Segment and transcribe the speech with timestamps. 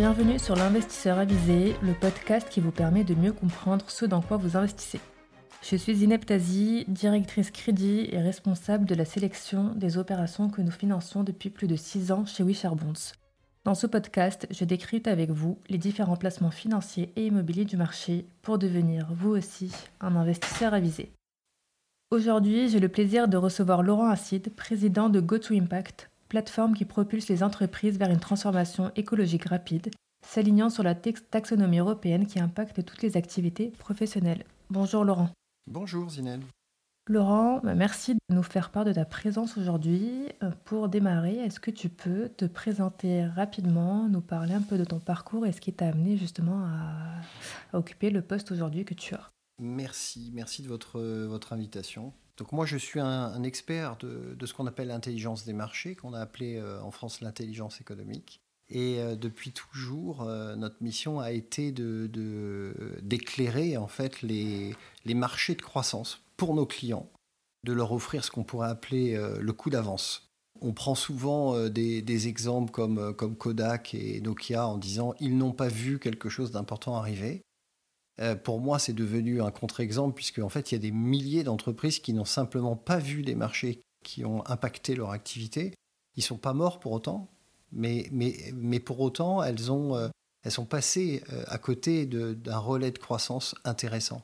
[0.00, 4.38] bienvenue sur l'Investisseur Avisé, le podcast qui vous permet de mieux comprendre ce dans quoi
[4.38, 4.98] vous investissez.
[5.60, 6.24] Je suis Zineb
[6.88, 11.76] directrice crédit et responsable de la sélection des opérations que nous finançons depuis plus de
[11.76, 12.70] 6 ans chez Wisher
[13.64, 18.24] Dans ce podcast, je décrypte avec vous les différents placements financiers et immobiliers du marché
[18.40, 19.70] pour devenir vous aussi
[20.00, 21.10] un investisseur avisé.
[22.10, 27.42] Aujourd'hui, j'ai le plaisir de recevoir Laurent Acide, président de GoToImpact, plateforme qui propulse les
[27.42, 29.90] entreprises vers une transformation écologique rapide,
[30.26, 34.44] s'alignant sur la taxonomie européenne qui impacte toutes les activités professionnelles.
[34.70, 35.28] Bonjour Laurent.
[35.66, 36.40] Bonjour Zinel.
[37.08, 40.28] Laurent, bah, merci de nous faire part de ta présence aujourd'hui.
[40.42, 44.84] Euh, pour démarrer, est-ce que tu peux te présenter rapidement, nous parler un peu de
[44.84, 49.14] ton parcours et ce qui t'a amené justement à occuper le poste aujourd'hui que tu
[49.14, 49.30] as?
[49.62, 52.14] Merci, merci de votre, votre invitation.
[52.40, 56.20] Donc moi je suis un, expert de, ce qu'on appelle l'intelligence des marchés, qu'on a
[56.20, 58.40] appelé euh, en France l'intelligence économique.
[58.70, 61.70] Et euh, depuis toujours, euh, notre mission a été
[63.02, 64.74] d'éclairer en fait les,
[65.14, 67.10] marchés de croissance pour nos clients,
[67.64, 70.30] de leur offrir ce qu'on pourrait appeler le coup d'avance.
[70.62, 75.68] On prend souvent des, exemples comme, comme Kodak et Nokia en disant ils n'ont pas
[75.68, 77.42] vu quelque chose d'important arriver.
[78.20, 81.42] Euh, pour moi, c'est devenu un contre-exemple, puisque en fait, il y a des milliers
[81.42, 85.74] d'entreprises qui n'ont simplement pas vu des marchés qui ont impacté leur activité.
[86.16, 87.30] Ils ne sont pas morts pour autant,
[87.72, 88.10] mais,
[88.84, 90.08] pour autant, elles, ont, euh,
[90.42, 94.22] elles sont passées euh, à côté d'un relais de croissance intéressant.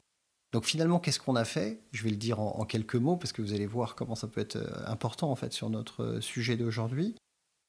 [0.53, 1.81] Donc finalement, qu'est-ce qu'on a fait?
[1.93, 4.41] Je vais le dire en, quelques mots, parce que vous allez voir comment ça peut
[4.41, 7.15] être important en fait sur notre sujet d'aujourd'hui.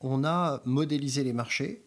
[0.01, 1.83] On a modélisé les marchés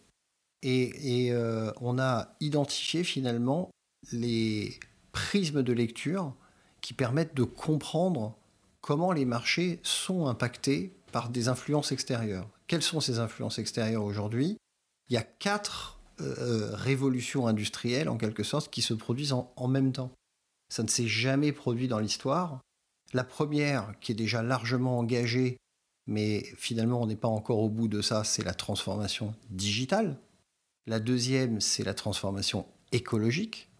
[0.61, 1.33] et
[1.79, 3.71] on a identifié finalement
[4.11, 4.79] les
[5.11, 6.33] prismes de lecture
[6.81, 8.35] qui permettent de comprendre
[8.81, 12.49] comment les marchés sont impactés par des influences extérieures.
[12.67, 14.57] Quelles sont ces influences extérieures aujourd'hui?
[15.09, 19.51] Il y a quatre euh, euh, révolutions industrielles, en quelque sorte, qui se produisent en,
[19.55, 20.11] en même temps.
[20.69, 22.61] Ça ne s'est jamais produit dans l'histoire.
[23.13, 25.57] La première, qui est déjà largement engagée,
[26.07, 30.17] mais finalement on n'est pas encore au bout de ça, c'est la transformation digitale.
[30.87, 33.70] La deuxième, c'est la transformation écologique.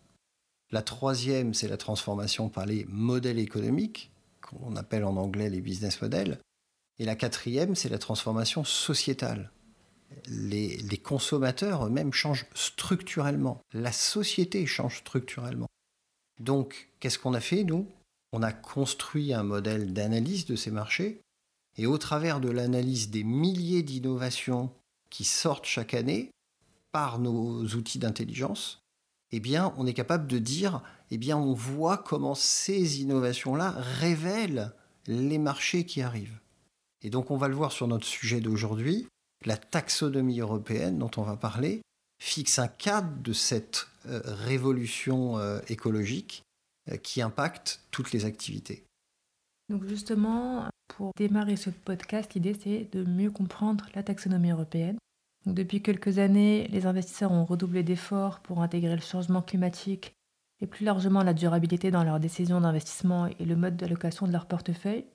[0.71, 4.11] La troisième, c'est la transformation par les modèles économiques,
[4.41, 6.39] qu'on appelle en anglais les business models.
[6.97, 9.51] Et la quatrième, c'est la transformation sociétale.
[10.27, 13.61] Les, consommateurs eux-mêmes changent structurellement.
[13.73, 15.67] La société change structurellement.
[16.39, 17.87] Donc, qu'est-ce qu'on a fait, nous?
[18.33, 21.21] On a construit un modèle d'analyse de ces marchés.
[21.77, 24.69] Et au travers de l'analyse des milliers d'innovations
[25.09, 26.31] qui sortent chaque année
[26.91, 28.80] par nos outils d'intelligence,
[29.31, 34.73] eh bien, on est capable de dire, eh bien, on voit comment ces innovations-là révèlent
[35.07, 36.39] les marchés qui arrivent.
[37.01, 39.07] Et donc, on va le voir sur notre sujet d'aujourd'hui,
[39.45, 41.81] la taxonomie européenne dont on va parler
[42.21, 46.43] fixe un cadre de cette euh, révolution euh, écologique
[46.91, 48.83] euh, qui impacte toutes les activités.
[49.69, 54.97] Donc justement, pour démarrer ce podcast, l'idée c'est de mieux comprendre la taxonomie européenne
[55.45, 60.15] depuis quelques années, les investisseurs ont redoublé d'efforts pour intégrer le changement climatique
[60.61, 64.45] et plus largement la durabilité dans leurs décisions d'investissement et le mode d'allocation de leur
[64.45, 65.05] portefeuille.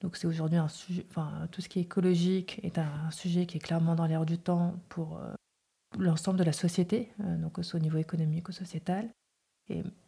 [0.00, 1.06] Donc c'est aujourd'hui un sujet,
[1.52, 4.74] tout ce qui est écologique est un, sujet qui est clairement dans l'air du temps
[4.88, 5.32] pour euh,
[5.96, 9.08] l'ensemble de la société, euh, donc au niveau économique ou sociétal.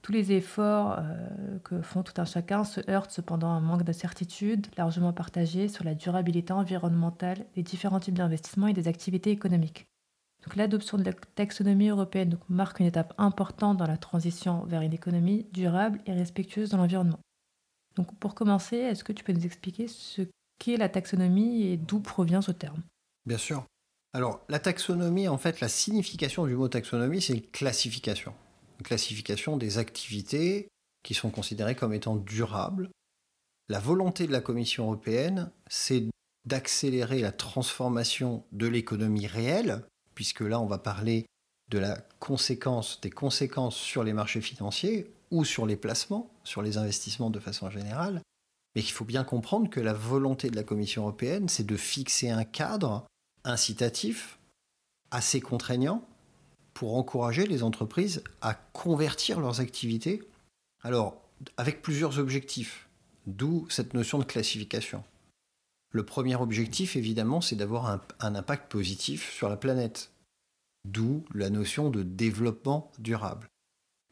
[0.02, 3.84] Tous les efforts euh, que font tout un chacun se heurtent cependant à un manque
[3.84, 9.30] de certitude largement partagé sur la durabilité environnementale des différents types d'investissements et des activités
[9.30, 9.86] économiques.
[10.56, 15.46] L'adoption de la taxonomie européenne marque une étape importante dans la transition vers une économie
[15.52, 17.20] durable et respectueuse de l'environnement.
[17.96, 20.22] Donc pour commencer, est-ce que tu peux nous expliquer ce
[20.58, 22.82] qu'est la taxonomie et d'où provient ce terme?
[23.24, 23.64] Bien sûr.
[24.12, 28.34] Alors la taxonomie, en fait, la signification du mot taxonomie, c'est une classification
[28.82, 30.68] classification des activités
[31.02, 32.90] qui sont considérées comme étant durables.
[33.68, 36.06] La volonté de la Commission européenne, c'est
[36.46, 39.84] d'accélérer la transformation de l'économie réelle,
[40.14, 41.26] puisque là on va parler
[41.70, 46.76] de la conséquence, des conséquences sur les marchés financiers ou sur les placements, sur les
[46.76, 48.20] investissements de façon générale.
[48.74, 52.30] Mais il faut bien comprendre que la volonté de la Commission européenne, c'est de fixer
[52.30, 53.06] un cadre
[53.44, 54.38] incitatif,
[55.10, 56.06] assez contraignant,
[56.74, 60.22] pour encourager les entreprises à convertir leurs activités.
[60.82, 61.22] Alors,
[61.56, 62.88] avec plusieurs objectifs,
[63.26, 65.02] d'où cette notion de classification.
[65.90, 67.86] Le premier objectif, évidemment, c'est d'avoir
[68.20, 70.10] un, impact positif sur la planète,
[70.84, 73.48] d'où la notion de développement durable.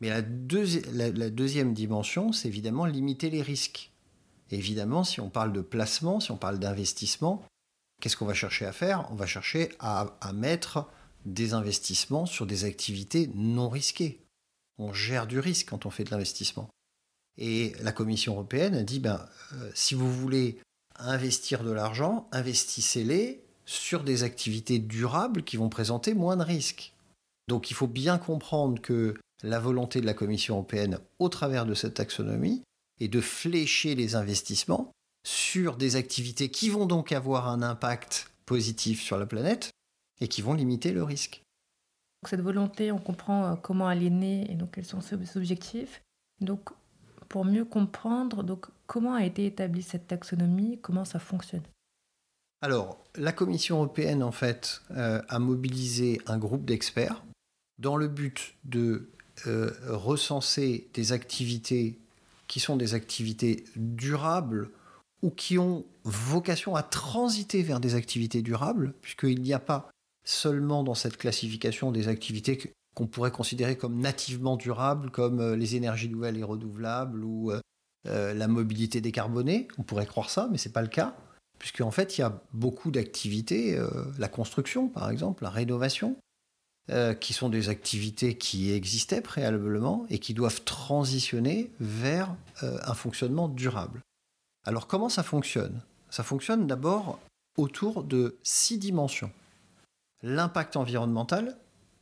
[0.01, 3.91] Mais la, deuxième dimension, c'est évidemment limiter les risques.
[4.51, 7.45] évidemment, si on parle de placement, si on parle d'investissement,
[8.01, 9.09] qu'est-ce qu'on va chercher à faire?
[9.11, 10.87] On va chercher à mettre
[11.25, 14.21] des investissements sur des activités non risquées.
[14.79, 16.69] On gère du risque quand on fait de l'investissement.
[17.39, 20.59] Et la Commission européenne a dit, ben, euh, si vous voulez
[20.97, 26.93] investir de l'argent, investissez-les sur des activités durables qui vont présenter moins de risques.
[27.49, 31.75] Donc il faut bien comprendre que la volonté de la Commission européenne, au travers de
[31.75, 32.63] cette taxonomie,
[33.01, 34.93] est de flécher les investissements
[35.27, 39.71] sur des activités qui vont donc avoir un impact positif sur la planète
[40.23, 41.43] et qui vont limiter le risque.
[42.29, 46.01] Cette volonté, on comprend euh, comment elle est née et donc quels sont ses objectifs.
[46.41, 46.71] Donc,
[47.29, 51.65] pour mieux comprendre, donc comment a été établie cette taxonomie, comment ça fonctionne?
[52.61, 57.25] Alors, la Commission européenne, en fait, euh, a mobilisé un groupe d'experts
[57.79, 59.11] dans le but de
[59.49, 61.99] euh, recenser des activités
[62.47, 64.71] qui sont des activités durables
[65.23, 69.91] ou qui ont vocation à transiter vers des activités durables, puisqu'il n'y a pas
[70.25, 75.77] seulement dans cette classification des activités qu'on pourrait considérer comme nativement durables, comme euh, les
[75.77, 77.61] énergies nouvelles et renouvelables ou euh,
[78.07, 79.69] euh, la mobilité décarbonée.
[79.79, 81.17] On pourrait croire ça, mais ce n'est pas le cas,
[81.59, 83.79] puisqu'en fait, il y a beaucoup d'activités,
[84.19, 86.17] la construction par exemple, la rénovation,
[87.21, 94.01] qui sont des activités qui existaient préalablement et qui doivent transitionner vers un fonctionnement durable.
[94.65, 95.81] Alors comment ça fonctionne?
[96.11, 97.21] Ça fonctionne d'abord
[97.57, 99.31] autour de six dimensions
[100.23, 101.57] l'impact environnemental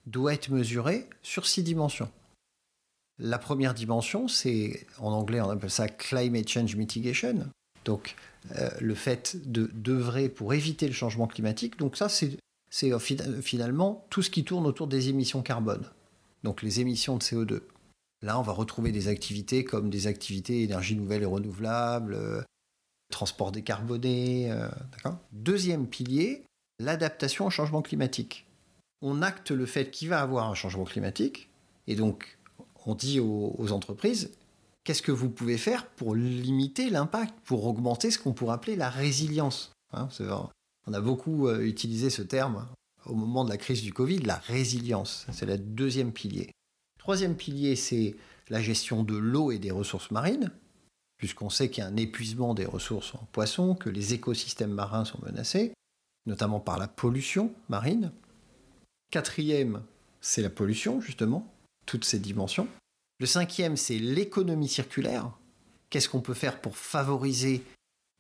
[0.07, 2.11] doit être mesuré sur six dimensions.
[3.19, 7.51] La première dimension, c'est, en anglais on appelle ça climate change mitigation,
[7.85, 8.17] donc
[8.57, 11.79] euh, le fait de d'œuvrer pour éviter le changement climatique.
[11.79, 12.39] Donc ça, c'est
[13.43, 15.85] finalement tout ce qui tourne autour des émissions carbone,
[16.45, 17.61] donc les émissions de CO2.
[18.23, 22.43] Là, on va retrouver des activités comme des activités énergie nouvelle et renouvelable, euh,
[23.11, 24.51] transport décarboné.
[24.51, 24.69] Euh,
[25.33, 26.45] Deuxième pilier,
[26.81, 28.47] l'adaptation au changement climatique.
[29.03, 31.51] On acte le fait qu'il va avoir un changement climatique,
[31.87, 32.39] et donc
[32.87, 34.33] on dit aux, entreprises,
[34.85, 38.91] qu'est-ce que vous pouvez faire pour limiter l'impact, pour augmenter ce qu'on pourrait appeler la
[38.91, 40.09] résilience hein,
[40.87, 42.67] On a beaucoup euh, utilisé ce terme
[43.07, 45.27] au moment de la crise du Covid, la résilience.
[45.33, 46.51] C'est le deuxième pilier.
[46.99, 48.17] Troisième pilier, c'est
[48.49, 50.51] la gestion de l'eau et des ressources marines,
[51.17, 55.05] puisqu'on sait qu'il y a un épuisement des ressources en poissons, que les écosystèmes marins
[55.05, 55.73] sont menacés
[56.27, 58.13] notamment par la pollution marine.
[59.11, 59.83] Quatrième,
[60.21, 61.53] c'est la pollution, justement,
[61.87, 62.69] toutes ces dimensions.
[63.19, 65.31] Le cinquième, c'est l'économie circulaire.
[65.91, 67.65] Qu'est-ce qu'on peut faire pour favoriser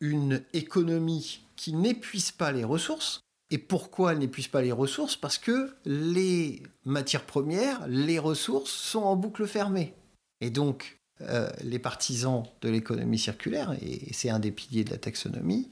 [0.00, 3.20] une économie qui n'épuise pas les ressources?
[3.50, 5.16] Et pourquoi elle n'épuise pas les ressources?
[5.16, 9.94] Parce que les matières premières, les ressources sont en boucle fermée.
[10.40, 14.98] Et donc, euh, les partisans de l'économie circulaire, et c'est un des piliers de la
[14.98, 15.70] taxonomie,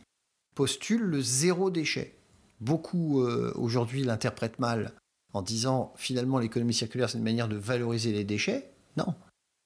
[0.54, 2.17] postulent le zéro déchet
[2.60, 4.92] beaucoup euh, aujourd'hui l'interprètent mal
[5.32, 8.70] en disant finalement l'économie circulaire c'est une manière de valoriser les déchets.
[8.96, 9.14] Non.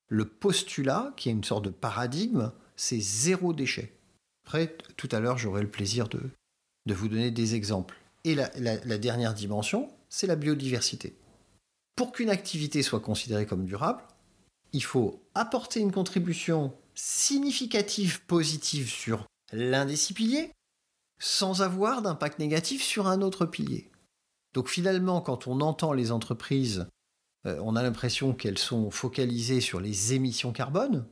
[0.09, 3.93] Le postulat, qui est une sorte de paradigme, c'est zéro déchet.
[4.45, 6.21] Après, tout à l'heure, j'aurai le plaisir de,
[6.93, 7.97] vous donner des exemples.
[8.25, 11.17] Et la, la dernière dimension, c'est la biodiversité.
[11.97, 14.03] Pour qu'une activité soit considérée comme durable,
[14.73, 20.51] il faut apporter une contribution significative positive sur l'un des six piliers,
[21.23, 23.89] sans avoir d'impact négatif sur un autre pilier.
[24.55, 26.89] Donc finalement, quand on entend les entreprises,
[27.47, 31.07] euh, on a l'impression qu'elles sont focalisées sur les émissions carbone.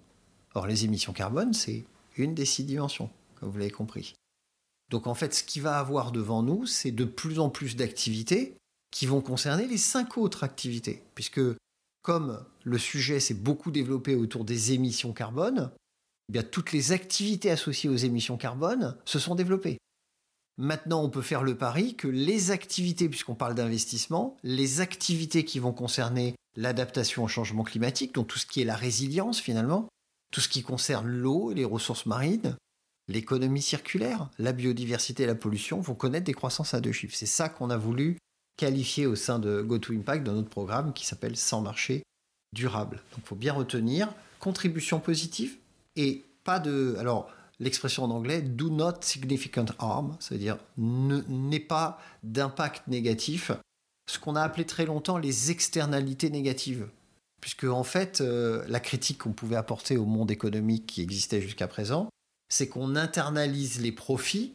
[0.54, 1.84] Or, les émissions carbone, c'est
[2.16, 4.14] une des six dimensions, comme vous l'avez compris.
[4.90, 8.56] Donc en fait, ce qui va avoir devant nous, c'est de plus en plus d'activités
[8.90, 11.04] qui vont concerner les cinq autres activités.
[11.14, 11.40] Puisque
[12.02, 15.70] comme le sujet s'est beaucoup développé autour des émissions carbone,
[16.28, 19.78] eh bien, toutes les activités associées aux émissions carbone se sont développées.
[20.60, 25.58] Maintenant, on peut faire le pari que les activités, puisqu'on parle d'investissement, les activités qui
[25.58, 29.88] vont concerner l'adaptation au changement climatique, donc tout ce qui est la résilience finalement,
[30.30, 32.58] tout ce qui concerne l'eau les ressources marines,
[33.08, 37.16] l'économie circulaire, la biodiversité et la pollution vont connaître des croissances à deux chiffres.
[37.16, 38.18] C'est ça qu'on a voulu
[38.58, 42.02] qualifier au sein de GoToImpact dans notre programme qui s'appelle Sans marché
[42.52, 42.96] durable.
[43.12, 45.56] Donc il faut bien retenir contribution positive
[45.96, 46.96] et pas de...
[47.60, 53.52] l'expression en anglais do not significant harm, c'est-à-dire n'est pas d'impact négatif,
[54.10, 56.88] ce qu'on a appelé très longtemps les externalités négatives.
[57.40, 61.68] Puisque en fait, euh, la critique qu'on pouvait apporter au monde économique qui existait jusqu'à
[61.68, 62.08] présent,
[62.50, 64.54] c'est qu'on internalise les profits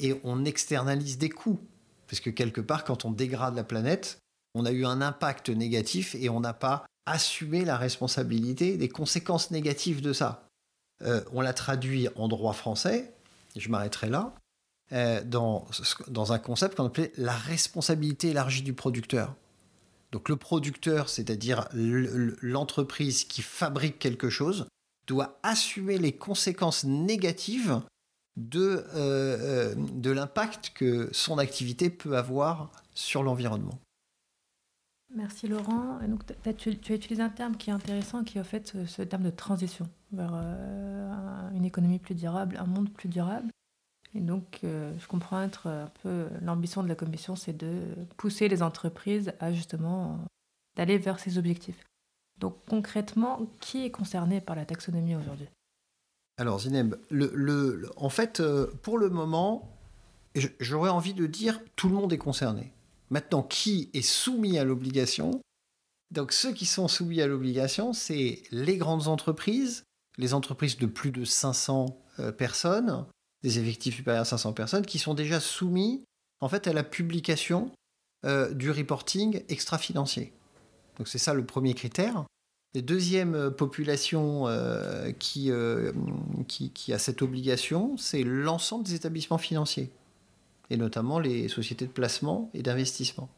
[0.00, 1.60] et on externalise des coûts.
[2.08, 4.18] Parce que quelque part, quand on dégrade la planète,
[4.54, 9.50] on a eu un impact négatif et on n'a pas assumé la responsabilité des conséquences
[9.50, 10.43] négatives de ça.
[11.02, 13.12] Euh, on l'a traduit en droit français,
[13.56, 14.34] je m'arrêterai là.
[15.24, 15.66] dans,
[16.08, 19.34] dans un concept qu'on appelait la responsabilité élargie du producteur.
[20.12, 24.68] Donc le producteur, c'est-à-dire l'entreprise qui fabrique quelque chose,
[25.08, 27.80] doit assumer les conséquences négatives
[28.36, 33.78] de, euh, euh, de l'impact que son activité peut avoir sur l'environnement.
[35.14, 36.00] Merci Laurent.
[36.08, 36.22] donc,
[36.58, 39.30] tu, as utilisé un terme qui est intéressant, qui est en fait ce, terme de
[39.30, 43.48] transition vers euh, une économie plus durable, un monde plus durable.
[44.16, 47.80] Et donc, je comprends être un peu l'ambition de la Commission, c'est de
[48.16, 50.20] pousser les entreprises à justement
[50.76, 51.84] d'aller vers ces objectifs.
[52.38, 55.46] Donc concrètement, qui est concerné par la taxonomie aujourd'hui?
[56.36, 56.96] Alors Zineb,
[57.96, 59.70] en fait, euh, pour le moment,
[60.58, 62.72] j'aurais envie de dire tout le monde est concerné.
[63.14, 65.40] Maintenant, qui est soumis à l'obligation
[66.10, 69.84] Donc ceux qui sont soumis à l'obligation, c'est les grandes entreprises,
[70.18, 73.06] les entreprises de plus de 500 euh, personnes,
[73.44, 76.02] des effectifs supérieurs à 500 personnes, qui sont déjà soumis
[76.40, 77.70] en fait à la publication
[78.26, 80.32] euh, du reporting extra-financier.
[80.98, 82.24] Donc c'est ça le premier critère.
[82.74, 84.46] La deuxième euh, population
[85.20, 89.92] qui, a cette obligation, c'est l'ensemble des établissements financiers,
[90.70, 93.28] et notamment les sociétés de placement et d'investissement.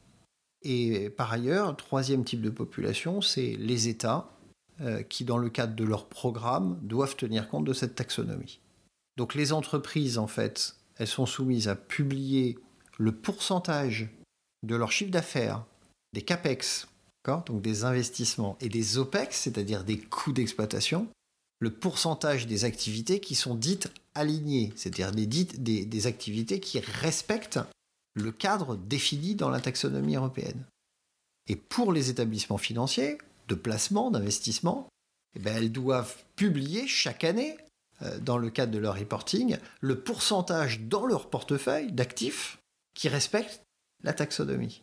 [0.63, 4.31] Et par ailleurs, troisième type de population, c'est les États
[5.09, 8.61] qui, dans le cadre de leur programme, doivent tenir compte de cette taxonomie.
[9.17, 12.59] Donc les entreprises, en fait, elles sont soumises à publier
[12.99, 14.09] le pourcentage
[14.63, 15.65] de leur chiffre d'affaires,
[16.13, 16.89] des CAPEX,
[17.47, 21.09] donc des investissements et des OPEX, c'est-à-dire des coûts d'exploitation,
[21.59, 27.61] le pourcentage des activités qui sont dites alignées, c'est-à-dire des, des, activités qui respectent
[28.15, 30.65] le cadre défini dans la taxonomie européenne.
[31.49, 33.19] Et pour les établissements financiers,
[33.49, 34.89] de placement, d'investissement,
[35.37, 37.57] eh ben, elles doivent publier chaque année,
[38.03, 42.59] euh, dans le cadre de leur reporting, le pourcentage dans leur portefeuille d'actifs
[42.95, 43.63] qui respectent
[44.03, 44.83] la taxonomie.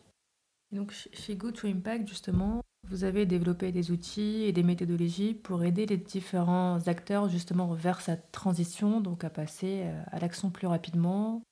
[0.72, 5.64] Donc chez Good to Impact, justement, vous avez développé des outils et des méthodologies pour
[5.64, 10.66] aider les différents acteurs justement vers cette transition, donc à passer euh, à l'action plus
[10.66, 11.42] rapidement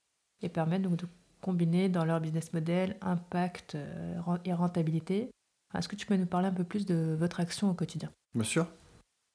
[0.42, 1.06] et permettre donc de
[1.40, 5.30] combiner dans leur business model impact euh, et rentabilité.
[5.74, 8.10] Est-ce que tu peux nous parler un peu plus de votre action au quotidien?
[8.34, 8.66] Bien sûr.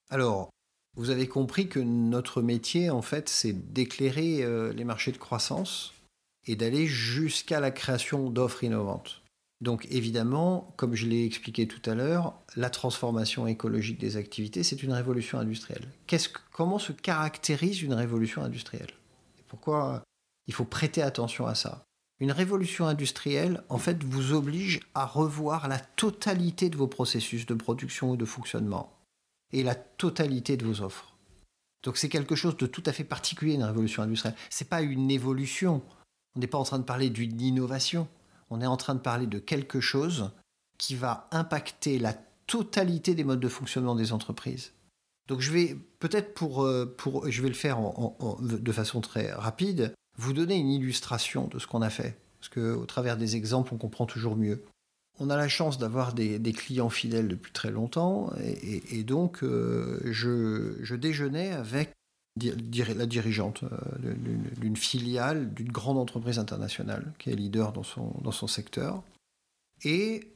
[0.10, 0.50] Alors,
[0.96, 5.94] vous avez compris que notre métier, en fait, c'est d'éclairer euh, les marchés de croissance
[6.46, 9.22] et d'aller jusqu'à la création d'offres innovantes.
[9.60, 14.84] Donc évidemment, comme je l'ai expliqué tout à l'heure, la transformation écologique des activités, c'est
[14.84, 15.88] une révolution industrielle.
[16.52, 18.92] comment se caractérise une révolution industrielle?
[19.48, 20.04] Pourquoi
[20.46, 21.84] il faut prêter attention à ça?
[22.20, 27.54] Une révolution industrielle, en fait, vous oblige à revoir la totalité de vos processus de
[27.54, 28.94] production ou de fonctionnement
[29.54, 31.16] et la totalité de vos offres.
[31.84, 34.36] Donc c'est quelque chose de tout à fait particulier, une révolution industrielle.
[34.50, 35.82] Ce n'est pas une évolution.
[36.36, 38.08] On n'est pas en train de parler d'une innovation
[38.50, 40.32] on est en train de parler de quelque chose
[40.78, 42.14] qui va impacter la
[42.46, 44.72] totalité des modes de fonctionnement des entreprises.
[45.28, 47.80] Donc je vais peut-être pour, euh, pour, je vais le faire
[48.40, 52.86] de façon très rapide, vous donner une illustration de ce qu'on a fait, parce qu'au
[52.86, 54.64] travers des exemples, on comprend toujours mieux.
[55.20, 60.78] On a la chance d'avoir des, clients fidèles depuis très longtemps, et, donc euh, je,
[60.82, 61.92] je, déjeunais avec
[62.96, 64.14] la dirigeante euh,
[64.58, 69.04] d'une filiale d'une grande entreprise internationale qui est leader dans son, dans son secteur.
[69.84, 70.28] Et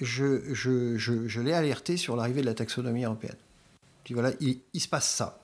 [0.00, 3.36] je, je, je, l'ai alerté sur l'arrivée de la taxonomie européenne.
[4.04, 5.42] Puis voilà, il, il se passe ça.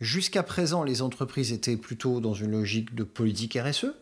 [0.00, 3.92] Jusqu'à présent, les entreprises étaient plutôt dans une logique de politique RSE.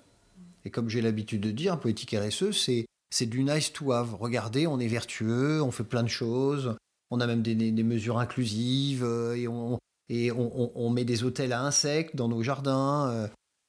[0.65, 4.15] Et comme j'ai l'habitude de dire, politique RSE, c'est, c'est du nice to have.
[4.15, 6.77] Regardez, on est vertueux, on fait plein de choses,
[7.11, 11.53] on a même des, des mesures inclusives, euh, et on, et on, met des hôtels
[11.53, 13.11] à insectes dans nos jardins.
[13.11, 13.29] Euh,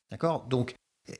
[0.09, 0.45] d'accord?
[0.47, 0.73] Donc,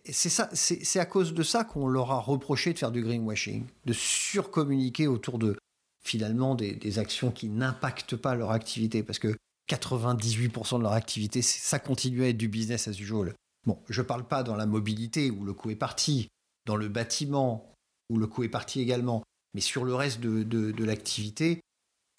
[0.05, 5.07] c'est à cause de ça qu'on leur a reproché de faire du greenwashing, de surcommuniquer
[5.07, 5.57] autour de
[6.01, 9.35] finalement des, actions qui n'impactent pas leur activité, parce que
[9.69, 13.33] 98% de leur activité, ça continue à être du business as usual.
[13.67, 16.29] Bon, je ne parle pas dans la mobilité où le coût est parti,
[16.65, 17.73] dans le bâtiment
[18.09, 19.23] où le coût est parti également,
[19.53, 21.61] mais sur le reste de l'activité,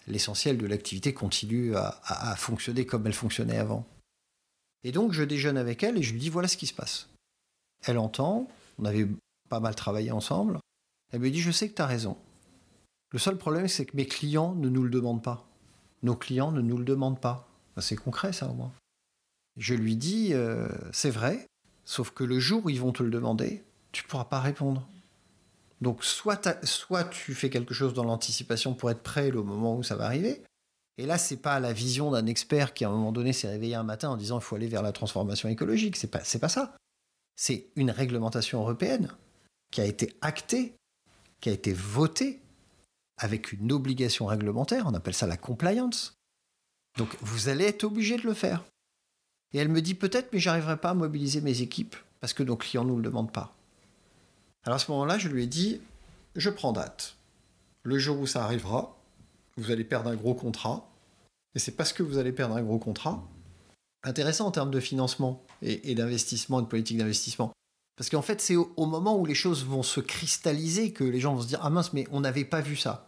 [0.07, 3.85] l'essentiel de l'activité continue à, fonctionner comme elle fonctionnait avant.
[4.83, 7.09] Et donc je déjeune avec elle et je lui dis voilà ce qui se passe.
[7.85, 8.47] Elle entend,
[8.79, 9.07] on avait
[9.49, 10.59] pas mal travaillé ensemble,
[11.11, 12.17] elle me dit je sais que tu as raison.
[13.11, 15.47] Le seul problème c'est que mes clients ne nous le demandent pas.
[16.03, 17.47] Nos clients ne nous le demandent pas.
[17.79, 18.71] C'est concret ça au moins.
[19.57, 21.47] Je lui dis euh, c'est vrai,
[21.85, 24.87] sauf que le jour où ils vont te le demander, tu pourras pas répondre.
[25.81, 29.83] Donc soit, soit tu fais quelque chose dans l'anticipation pour être prêt au moment où
[29.83, 30.43] ça va arriver.
[30.97, 33.75] Et là, c'est pas la vision d'un expert qui à un moment donné s'est réveillé
[33.75, 35.95] un matin en disant il faut aller vers la transformation écologique.
[35.95, 36.75] C'est pas, pas ça.
[37.35, 39.11] C'est une réglementation européenne
[39.71, 40.75] qui a été actée,
[41.39, 42.41] qui a été votée
[43.17, 46.15] avec une obligation réglementaire, on appelle ça la compliance.
[46.97, 48.63] Donc vous allez être obligé de le faire.
[49.53, 52.57] Et elle me dit peut-être, mais j'arriverai pas à mobiliser mes équipes parce que nos
[52.57, 53.55] clients ne nous le demandent pas.
[54.63, 55.81] Alors à ce moment-là, je lui ai dit,
[56.35, 57.15] je prends date.
[57.83, 58.97] Le jour où ça arrivera,
[59.57, 60.87] vous allez perdre un gros contrat.
[61.55, 63.27] Et c'est parce que vous allez perdre un gros contrat,
[64.03, 67.51] intéressant en termes de financement et, d'investissement de politique d'investissement.
[67.97, 71.35] Parce qu'en fait, c'est au, moment où les choses vont se cristalliser que les gens
[71.35, 73.07] vont se dire Ah mince, mais on n'avait pas vu ça.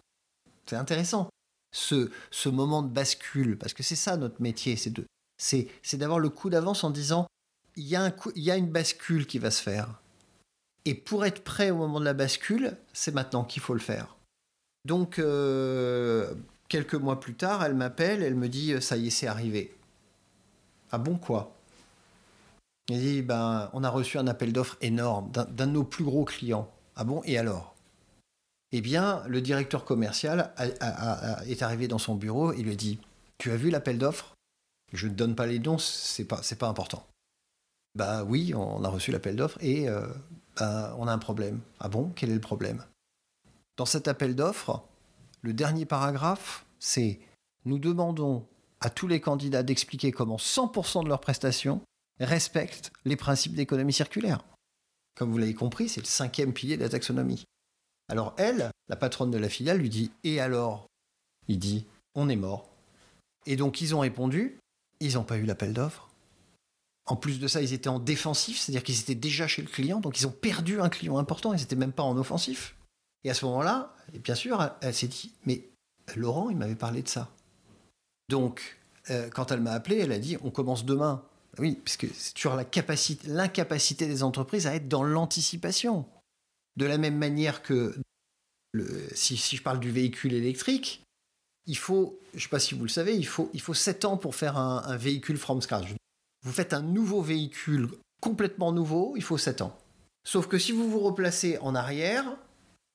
[0.65, 1.29] C'est intéressant,
[1.71, 2.09] ce,
[2.49, 4.77] moment de bascule, parce que c'est ça notre métier,
[5.37, 7.27] c'est d'avoir le coup d'avance en disant
[7.75, 7.95] il y
[8.51, 10.02] a une bascule qui va se faire.
[10.85, 14.17] Et pour être prêt au moment de la bascule, c'est maintenant qu'il faut le faire.
[14.85, 16.33] Donc, euh,
[16.67, 19.73] quelques mois plus tard, elle m'appelle, elle me dit Ça y est, c'est arrivé.
[20.91, 21.55] Ah bon, quoi?
[22.89, 26.25] Elle dit ben, On a reçu un appel d'offres énorme d'un de nos plus gros
[26.25, 26.69] clients.
[26.95, 27.75] Ah bon, et alors?
[28.73, 30.51] Eh bien, le directeur commercial
[31.47, 32.99] est arrivé dans son bureau et lui dit
[33.37, 34.33] Tu as vu l'appel d'offres?
[34.91, 37.05] Je ne donne pas les noms, c'est pas, pas important.
[37.95, 40.07] Bah oui, on a reçu l'appel d'offres et euh,
[40.57, 41.61] ben, on a un problème.
[41.79, 42.11] Ah bon?
[42.15, 42.83] Quel est le problème?
[43.77, 44.83] Dans cet appel d'offres,
[45.41, 47.19] le dernier paragraphe, c'est
[47.65, 48.45] Nous demandons
[48.81, 51.81] à tous les candidats d'expliquer comment 100% de leurs prestations
[52.19, 54.43] respectent les principes d'économie circulaire.
[55.15, 57.45] Comme vous l'avez compris, c'est le cinquième pilier de la taxonomie.
[58.09, 60.87] Alors elle, la patronne de la filiale, lui dit Et alors?
[61.47, 62.69] Il dit On est mort.
[63.45, 64.59] Et donc ils ont répondu
[64.99, 66.09] Ils n'ont pas eu l'appel d'offres.
[67.05, 69.99] En plus de ça, ils étaient en défensif, c'est-à-dire qu'ils étaient déjà chez le client,
[69.99, 72.75] donc ils ont perdu un client important, ils n'étaient même pas en offensif.
[73.25, 73.93] Et à ce moment-là,
[74.23, 75.69] bien sûr, elle, s'est dit, mais
[76.15, 77.29] Laurent, il m'avait parlé de ça.
[78.29, 78.79] Donc,
[79.09, 81.23] euh, quand elle m'a appelé, elle a dit, on commence demain.
[81.59, 86.05] Oui, puisque c'est sur l'incapacité des entreprises à être dans l'anticipation.
[86.77, 87.95] De la même manière que
[89.13, 91.03] si, je parle du véhicule électrique,
[91.65, 94.05] il faut, je ne sais pas si vous le savez, il faut, il faut 7
[94.05, 95.93] ans pour faire un, un véhicule from scratch.
[96.43, 97.89] Vous faites un nouveau véhicule
[98.21, 99.77] complètement nouveau, il faut 7 ans.
[100.25, 102.25] Sauf que si vous vous replacez en arrière,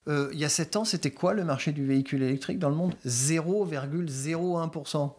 [0.09, 2.77] euh, il y a 7 ans, c'était quoi le marché du véhicule électrique dans le
[2.77, 2.95] monde?
[3.07, 5.13] 0,01%.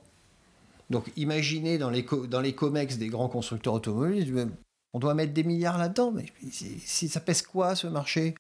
[0.90, 4.50] Donc imaginez dans les, dans COMEX des grands constructeurs automobiles,
[4.94, 8.34] on doit mettre des milliards là-dedans, mais ça pèse quoi ce marché?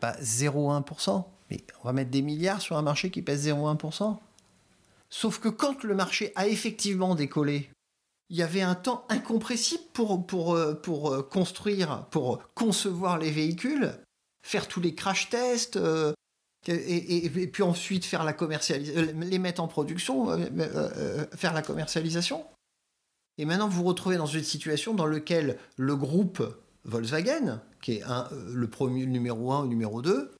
[0.00, 1.24] Pas 0,1%.
[1.50, 4.18] Mais on va mettre des milliards sur un marché qui pèse 0,1%.
[5.10, 7.70] Sauf que quand le marché a effectivement décollé,
[8.30, 13.30] il y avait un temps incompressible pour, pour, euh, pour euh, construire, pour concevoir les
[13.30, 13.92] véhicules,
[14.42, 16.12] faire tous les crash tests, euh,
[16.66, 20.28] et, puis ensuite faire la commercialisation, les mettre en production,
[21.36, 22.46] faire la commercialisation.
[23.36, 26.42] Et maintenant, vous vous retrouvez dans une situation dans laquelle le groupe
[26.84, 30.34] Volkswagen, qui est le premier numéro 1 ou numéro 2,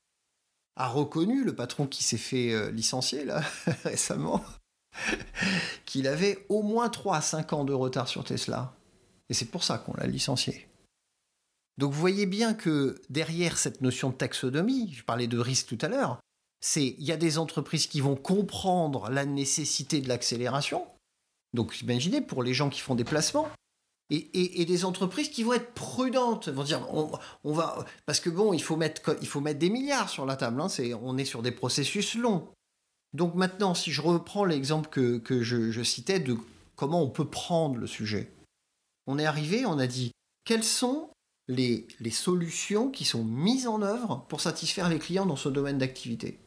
[0.76, 3.42] a reconnu le patron qui s'est fait licencier là
[3.84, 4.42] récemment
[5.84, 8.74] qu'il avait au moins 3 à 5 ans de retard sur Tesla.
[9.28, 10.68] Et c'est pour ça qu'on l'a licencié.
[11.78, 15.78] Donc vous voyez bien que derrière cette notion de taxonomie, je parlais de risque tout
[15.80, 16.20] à l'heure,
[16.60, 20.86] c'est il y a des entreprises qui vont comprendre la nécessité de l'accélération.
[21.52, 23.48] Donc imaginez pour les gens qui font des placements,
[24.10, 28.62] et, des entreprises qui vont être prudentes, vont dire on, va parce que bon il
[28.62, 30.68] faut mettre il faut mettre des milliards sur la table, hein,
[31.02, 32.48] on est sur des processus longs.
[33.14, 36.36] Donc maintenant, si je reprends l'exemple que, je, citais de
[36.74, 38.30] comment on peut prendre le sujet,
[39.06, 40.10] on est arrivé, on a dit
[40.44, 41.10] quelles sont
[41.46, 46.40] les, solutions qui sont mises en œuvre pour satisfaire les clients dans ce domaine d'activité?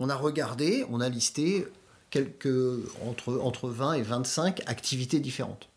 [0.00, 1.68] On a regardé, on a listé
[2.10, 2.48] quelques,
[3.06, 5.68] entre, entre 20 et 25 activités différentes.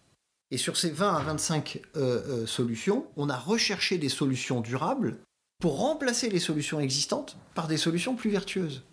[0.49, 5.19] Et sur ces 20 à 25 euh, euh, solutions, on a recherché des solutions durables
[5.59, 8.83] pour remplacer les solutions existantes par des solutions plus vertueuses.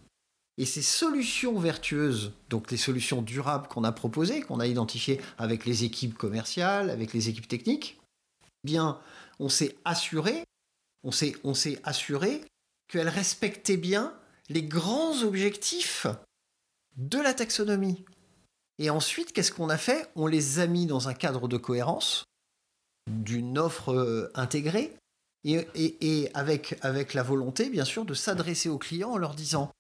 [0.59, 5.65] Et ces solutions vertueuses, donc les solutions durables qu'on a proposées, qu'on a identifiées avec
[5.65, 7.99] les équipes commerciales, avec les équipes techniques,
[8.45, 9.01] eh bien,
[9.39, 10.45] on s'est assuré,
[11.05, 12.43] on s'est, on s'est assuré
[12.89, 14.15] qu'elles respectaient bien
[14.51, 16.07] les grands objectifs
[16.97, 18.05] de la taxonomie.
[18.79, 20.11] Et ensuite, qu'est-ce qu'on a fait?
[20.17, 22.25] On les a mis dans un cadre de cohérence,
[23.11, 24.95] d'une offre euh, intégrée,
[25.45, 29.73] et, et avec, avec la volonté, bien sûr, de s'adresser aux clients en leur disant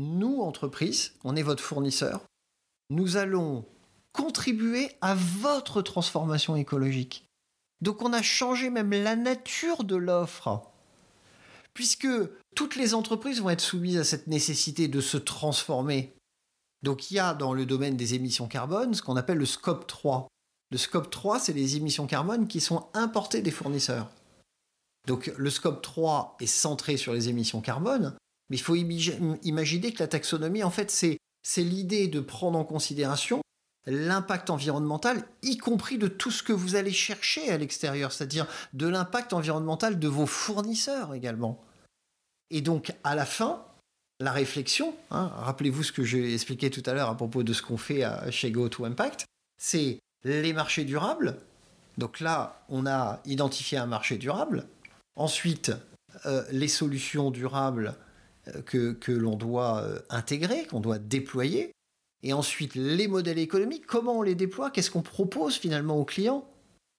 [0.00, 2.22] nous, entreprise, on est votre fournisseur,
[2.90, 3.64] nous allons
[4.12, 7.26] contribuer à votre transformation écologique.
[7.80, 10.62] Donc on a changé même la nature de l'offre,
[11.72, 12.08] puisque
[12.54, 16.12] toutes les entreprises vont être soumises à cette nécessité de se transformer.
[16.82, 19.86] Donc il y a dans le domaine des émissions carbone ce qu'on appelle le scope
[19.86, 20.26] 3.
[20.72, 24.08] Le scope 3, c'est les émissions carbone qui sont importées des fournisseurs.
[25.06, 28.14] Donc le scope 3 est centré sur les émissions carbone,
[28.50, 33.40] mais il faut imaginer que la taxonomie, en fait, c'est l'idée de prendre en considération
[33.86, 38.86] l'impact environnemental, y compris de tout ce que vous allez chercher à l'extérieur, c'est-à-dire de
[38.86, 41.64] l'impact environnemental de vos fournisseurs également.
[42.50, 43.64] Et donc, à la fin,
[44.18, 47.62] la réflexion, hein, rappelez-vous ce que j'ai expliqué tout à l'heure à propos de ce
[47.62, 49.24] qu'on fait chez Go to Impact,
[49.56, 51.38] c'est les marchés durables.
[51.96, 54.66] Donc là, on a identifié un marché durable.
[55.16, 55.72] Ensuite,
[56.26, 57.94] euh, les solutions durables
[58.66, 61.72] que, que l'on doit euh, intégrer, qu'on doit déployer.
[62.22, 66.46] Et ensuite, les modèles économiques, comment on les déploie, qu'est-ce qu'on propose finalement aux clients?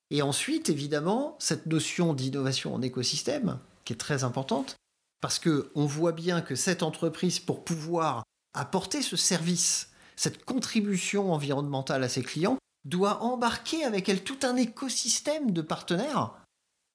[0.10, 4.76] Et ensuite, évidemment, cette notion d'innovation en écosystème, qui est très importante,
[5.22, 12.04] parce qu'on voit bien que cette entreprise, pour pouvoir apporter ce service, cette contribution environnementale
[12.04, 16.34] à ses clients, doit embarquer avec elle tout un écosystème de partenaires,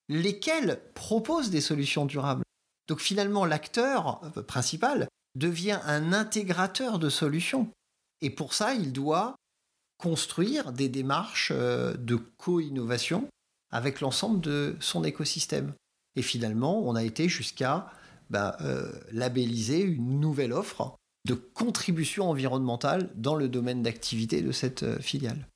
[0.08, 2.42] lesquels proposent des solutions durables.
[2.88, 7.68] Donc finalement, l'acteur euh, principal devient un intégrateur de solutions.
[8.20, 9.36] Et pour ça, il doit
[9.98, 13.28] construire des démarches euh, de co-innovation
[13.70, 15.74] avec l'ensemble de son écosystème.
[16.14, 17.90] Et finalement, on a été jusqu'à
[18.30, 20.96] bah, euh, labelliser une nouvelle offre
[21.26, 25.48] de contribution environnementale dans le domaine d'activité de cette filiale.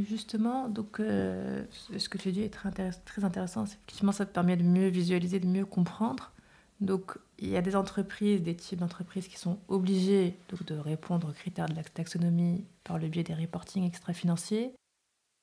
[0.00, 3.64] Justement, donc, ce que tu dis est très, intéressant.
[3.64, 6.32] Effectivement, ça te permet de mieux visualiser, de mieux comprendre.
[6.80, 11.28] Donc, il y a des entreprises, des types d'entreprises qui sont obligées donc, de répondre
[11.28, 14.72] aux critères de la taxonomie par le biais des reporting extra-financiers.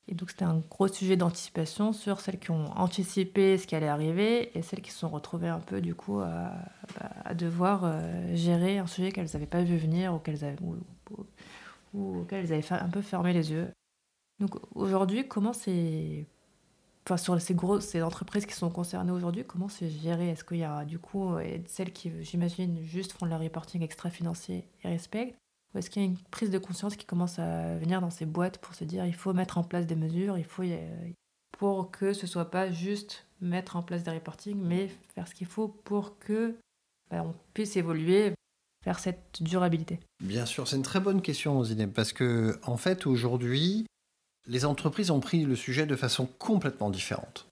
[0.08, 3.88] Et donc, c'était un gros sujet d'anticipation sur celles qui ont anticipé ce qui allait
[3.88, 8.78] arriver et celles qui se sont retrouvées un peu, du coup, à, devoir euh, gérer
[8.78, 12.90] un sujet qu'elles n'avaient pas vu venir ou, qu'elles avaient, ou, auquel elles avaient un
[12.90, 13.68] peu fermé les yeux.
[14.40, 16.26] Donc, aujourd'hui, comment c'est
[17.06, 20.30] enfin, sur ces grosses ces entreprises qui sont concernées aujourd'hui, comment c'est géré?
[20.30, 24.68] Est-ce qu'il y a du coup euh, celles qui, j'imagine, juste font leur reporting extra-financier
[24.84, 25.38] et respectent?
[25.74, 28.26] Ou est-ce qu'il y a une prise de conscience qui commence à venir dans ces
[28.26, 30.64] boîtes pour se dire il faut mettre en place des mesures, il faut
[31.58, 35.48] pour que ce soit pas juste mettre en place des reporting, mais faire ce qu'il
[35.48, 36.56] faut pour que
[37.10, 38.34] bah, on puisse évoluer
[38.84, 40.00] vers cette durabilité?
[40.24, 43.86] Bien sûr, c'est une très bonne question, Zineb, parce que en fait aujourd'hui,
[44.48, 47.48] les entreprises ont pris le sujet de façon complètement différente.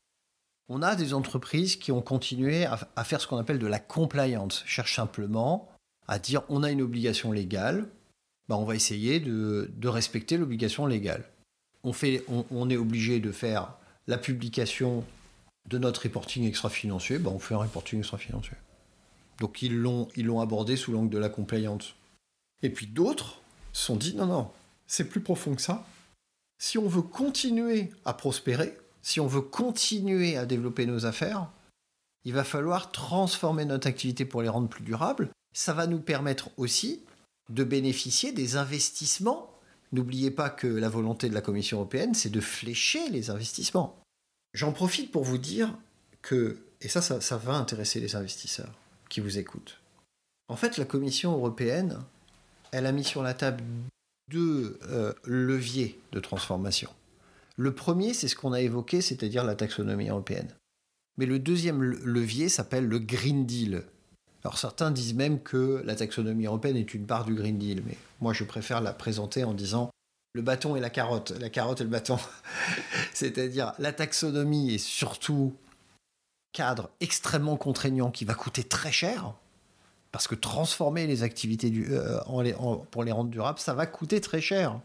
[0.70, 4.64] On a des entreprises qui ont continué à, faire ce qu'on appelle de la compliance,
[4.66, 5.70] cherche simplement
[6.08, 7.88] à dire on a une obligation légale,
[8.48, 11.26] bah on va essayer de, respecter l'obligation légale.
[11.84, 13.74] On, est obligé de faire
[14.08, 15.04] la publication
[15.70, 18.56] de notre reporting extra-financier, bah on fait un reporting extra-financier.
[19.40, 21.96] Donc ils l'ont, ils l'ont abordé sous l'angle de la compliance.
[22.62, 23.42] Et puis d'autres
[23.74, 24.52] se sont dit non, non,
[24.88, 25.86] c'est plus profond que ça
[26.64, 31.50] si on veut continuer à prospérer, si on veut continuer à développer nos affaires,
[32.24, 35.30] il va falloir transformer notre activité pour les rendre plus durables.
[35.54, 37.04] Ça va nous permettre aussi
[37.50, 39.52] de bénéficier des investissements.
[39.92, 44.00] N'oubliez pas que la volonté de la Commission européenne, c'est de flécher les investissements.
[44.54, 45.78] J'en profite pour vous dire
[46.22, 48.72] que, et ça, ça, va intéresser les investisseurs
[49.10, 49.82] qui vous écoutent.
[50.48, 52.00] En fait, la Commission européenne,
[52.72, 53.66] elle a mis sur la table
[54.30, 56.90] deux euh, leviers de transformation.
[57.58, 60.54] Le premier, c'est ce qu'on a évoqué, c'est-à-dire la taxonomie européenne.
[61.18, 63.84] Mais le deuxième levier s'appelle le Green Deal.
[64.44, 67.98] Alors certains disent même que la taxonomie européenne est une part du Green Deal, mais
[68.20, 69.90] moi je préfère la présenter en disant
[70.34, 72.18] le bâton et la carotte, la carotte et le bâton.
[73.14, 75.56] c'est-à-dire la taxonomie est surtout
[76.52, 79.34] cadre extrêmement contraignant qui va coûter très cher,
[80.14, 82.20] parce que transformer les activités du, euh,
[82.92, 84.80] pour les rendre durables, ça va coûter très cher.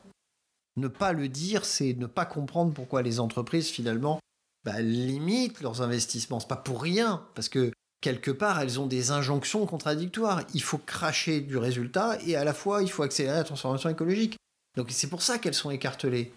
[0.76, 4.20] Ne pas le dire, c'est ne pas comprendre pourquoi les entreprises, finalement,
[4.64, 6.40] bah, limitent leurs investissements.
[6.40, 10.44] C'est pas pour rien, parce que quelque part, elles ont des injonctions contradictoires.
[10.54, 14.36] Il faut cracher du résultat et à la fois, il faut accélérer la transformation écologique.
[14.78, 16.32] Donc c'est pour ça qu'elles sont écartelées.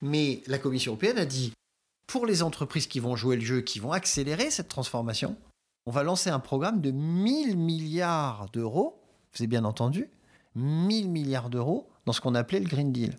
[0.00, 1.52] Mais la Commission européenne a dit,
[2.06, 5.36] pour les entreprises qui vont jouer le jeu, qui vont accélérer cette transformation,
[5.86, 9.00] on va lancer un programme de 1000 milliards d'euros,
[9.32, 10.10] vous avez bien entendu,
[10.54, 13.16] 1000 milliards d'euros dans ce qu'on appelait le Green Deal.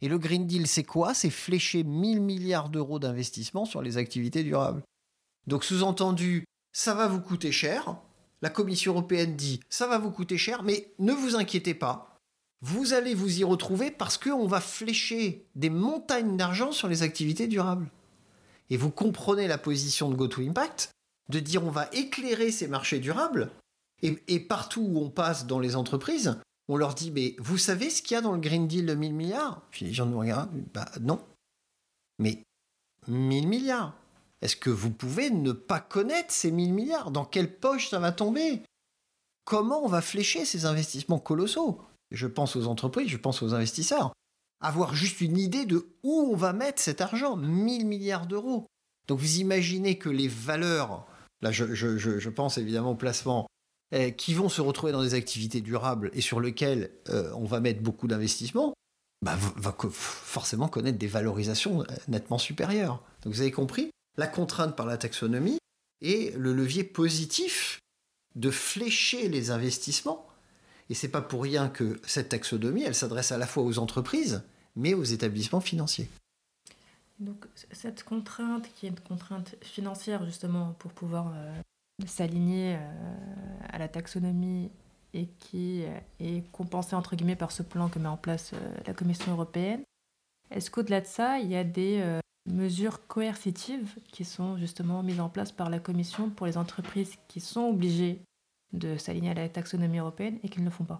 [0.00, 1.14] Et le Green Deal, c'est quoi?
[1.14, 4.82] C'est flécher 1000 milliards d'euros d'investissement sur les activités durables.
[5.46, 7.96] Donc sous-entendu, ça va vous coûter cher.
[8.42, 12.18] La Commission européenne dit, ça va vous coûter cher, mais ne vous inquiétez pas.
[12.60, 17.46] Vous allez vous y retrouver parce qu'on va flécher des montagnes d'argent sur les activités
[17.46, 17.90] durables.
[18.70, 20.90] Et vous comprenez la position de GoToImpact
[21.28, 23.50] de dire on va éclairer ces marchés durables,
[24.02, 28.02] et, partout où on passe dans les entreprises, on leur dit mais vous savez ce
[28.02, 29.62] qu'il y a dans le Green Deal de 1000 milliards?
[29.70, 31.24] Puis les gens nous regardent, bah non.
[32.18, 32.42] Mais
[33.08, 33.94] 1000 milliards?
[34.42, 37.10] Est-ce que vous pouvez ne pas connaître ces 1000 milliards?
[37.10, 38.62] Dans quelle poche ça va tomber?
[39.46, 41.80] Comment on va flécher ces investissements colossaux?
[42.10, 44.12] Je pense aux entreprises, je pense aux investisseurs.
[44.60, 48.66] Avoir juste une idée de où on va mettre cet argent, 1000 milliards d'euros.
[49.06, 51.06] Donc vous imaginez que les valeurs,
[51.44, 53.46] là je, pense évidemment au placement,
[53.92, 57.60] eh, qui vont se retrouver dans des activités durables et sur lesquelles euh, on va
[57.60, 58.74] mettre beaucoup d'investissements,
[59.22, 63.02] bah, va forcément connaître des valorisations euh, nettement supérieures.
[63.22, 65.58] Donc vous avez compris la contrainte par la taxonomie
[66.00, 67.78] et le levier positif
[68.34, 70.26] de flécher les investissements.
[70.90, 74.42] Et c'est pas pour rien que cette taxonomie, elle s'adresse à la fois aux entreprises,
[74.76, 76.08] mais aux établissements financiers.
[77.20, 81.60] Donc cette contrainte, qui est une contrainte financière justement pour pouvoir euh,
[82.06, 84.70] s'aligner euh, à la taxonomie
[85.12, 88.52] et qui euh, est compensée entre guillemets par ce plan que met en place
[88.86, 89.82] la Commission européenne,
[90.50, 95.28] est-ce qu'au-delà de ça, il y a des mesures coercitives qui sont justement mises en
[95.28, 98.20] place par la Commission pour les entreprises qui sont obligées
[98.74, 100.98] de s'aligner à la taxonomie européenne et qui ne le font pas?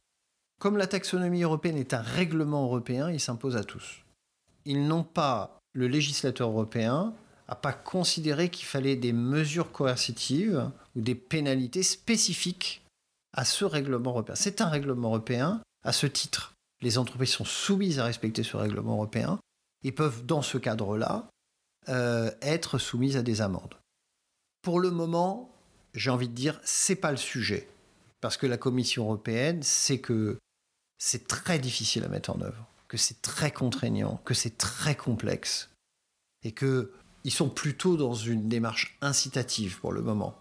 [0.61, 4.05] Comme la taxonomie européenne est un règlement européen, il s'impose à tous.
[4.65, 7.13] Ils n'ont pas, le législateur européen
[7.49, 12.83] n'a pas considéré qu'il fallait des mesures coercitives ou des pénalités spécifiques
[13.35, 14.35] à ce règlement européen.
[14.37, 15.61] C'est un règlement européen.
[15.83, 19.39] À ce titre, les entreprises sont soumises à respecter ce règlement européen
[19.83, 21.29] et peuvent, dans ce cadre-là,
[21.89, 23.75] euh, être soumises à des amendes.
[24.63, 25.55] Pour le moment,
[25.93, 27.69] j'ai envie de dire, c'est pas le sujet.
[28.21, 30.39] Parce que la Commission européenne sait que
[30.97, 35.71] c'est très difficile à mettre en œuvre, que c'est très contraignant, que c'est très complexe.
[36.45, 40.37] Et qu'ils sont plutôt dans une démarche incitative pour le moment.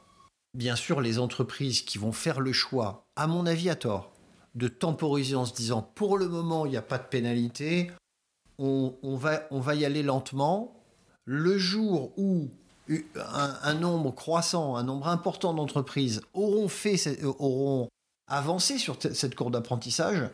[0.54, 4.12] Bien sûr, les entreprises qui vont faire le choix, à mon avis à tort,
[4.54, 7.89] de temporiser en se disant pour le moment il n'y a pas de pénalité,
[8.60, 10.80] on, va, on va y aller lentement,
[11.26, 12.52] le jour où
[13.16, 17.89] un, nombre croissant, un nombre important d'entreprises auront fait, euh, auront
[18.28, 20.30] avancé sur cette courbe d'apprentissage,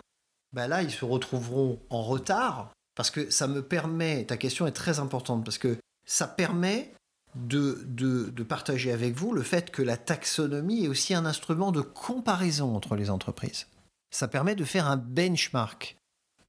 [0.53, 4.73] ben là, ils se retrouveront en retard parce que ça me permet, ta question est
[4.73, 6.93] très importante, parce que ça permet
[7.35, 11.81] de, de, partager avec vous le fait que la taxonomie est aussi un instrument de
[11.81, 13.67] comparaison entre les entreprises.
[14.11, 15.95] Ça permet de faire un benchmark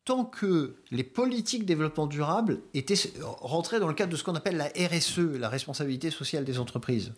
[0.04, 4.34] tant que les politiques de développement durable étaient rentrées dans le cadre de ce qu'on
[4.34, 7.12] appelle la RSE, la responsabilité sociale des entreprises,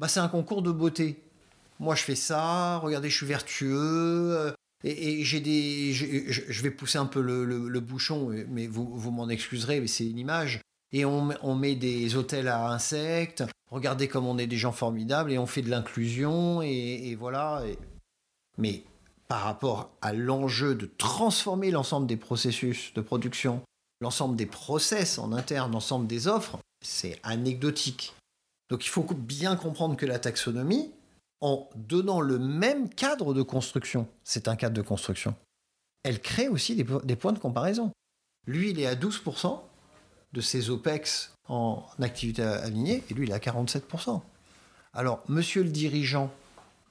[0.00, 1.22] bah c'est un concours de beauté.
[1.78, 4.54] Moi, je fais ça, regardez, je suis vertueux,
[4.86, 9.88] et, j'ai des, je vais pousser un peu le, bouchon, mais vous, m'en excuserez, mais
[9.88, 10.60] c'est une image.
[10.92, 15.38] Et on, met des hôtels à insectes, regardez comme on est des gens formidables, et
[15.38, 17.62] on fait de l'inclusion, et, voilà.
[18.58, 18.84] Mais
[19.26, 23.62] par rapport à l'enjeu de transformer l'ensemble des processus de production,
[24.00, 28.14] l'ensemble des process en interne, l'ensemble des offres, c'est anecdotique.
[28.70, 30.92] Donc il faut bien comprendre que la taxonomie,
[31.40, 35.34] en donnant le même cadre de construction, c'est un cadre de construction,
[36.02, 37.90] elle crée aussi des, points de comparaison.
[38.46, 39.60] Lui, il est à 12%
[40.32, 44.20] de ses OPEX en activité alignée, et lui, il est à 47%.
[44.92, 46.30] Alors, monsieur le dirigeant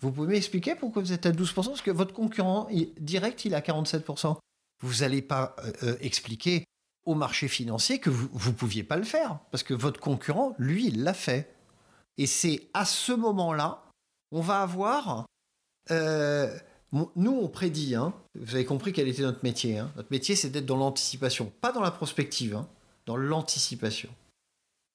[0.02, 2.68] vous pouvez m'expliquer pourquoi vous êtes à 12% Parce que votre concurrent
[3.00, 4.38] direct, il est à 47%.
[4.84, 6.66] Vous n'allez pas euh, euh, expliquer
[7.06, 9.40] au marché financier que vous ne pouviez pas le faire.
[9.52, 11.56] Parce que votre concurrent, lui, il l'a fait.
[12.18, 13.84] Et c'est à ce moment-là,
[14.32, 15.26] on va avoir...
[15.92, 16.58] Euh,
[17.16, 18.14] nous, on prédit, hein.
[18.40, 19.80] vous avez compris quel était notre métier.
[19.80, 19.92] Hein.
[19.98, 22.68] Notre métier, c'est d'être dans l'anticipation, pas dans la prospective, hein,
[23.06, 24.10] dans l'anticipation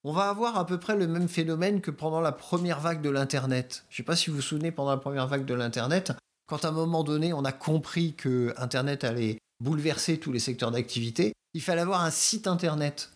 [0.04, 3.10] on va avoir à peu près le même phénomène que pendant la première vague de
[3.10, 3.84] l'Internet.
[3.88, 6.12] Je ne sais pas si vous vous souvenez, pendant la première vague de l'Internet,
[6.46, 10.70] quand à un moment donné, on a compris que Internet allait bouleverser tous les secteurs
[10.70, 13.12] d'activité, il fallait avoir un site Internet.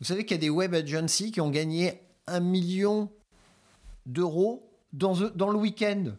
[0.00, 3.08] Vous savez qu'il y a des web agencies qui ont gagné un million
[4.04, 4.65] d'euros
[4.96, 6.12] dans, le week-end.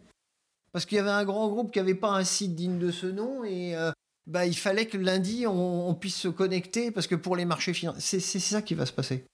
[0.72, 3.06] Parce qu'il y avait un grand groupe qui n'avait pas un site digne de ce
[3.06, 3.90] nom et euh,
[4.26, 8.20] bah, il fallait que lundi, on, puisse se connecter parce que pour les marchés financiers,
[8.20, 9.24] c'est ça qui va se passer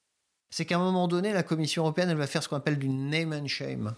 [0.54, 2.88] c'est qu'à un moment donné, la Commission européenne, elle va faire ce qu'on appelle du
[2.88, 3.96] name and shame.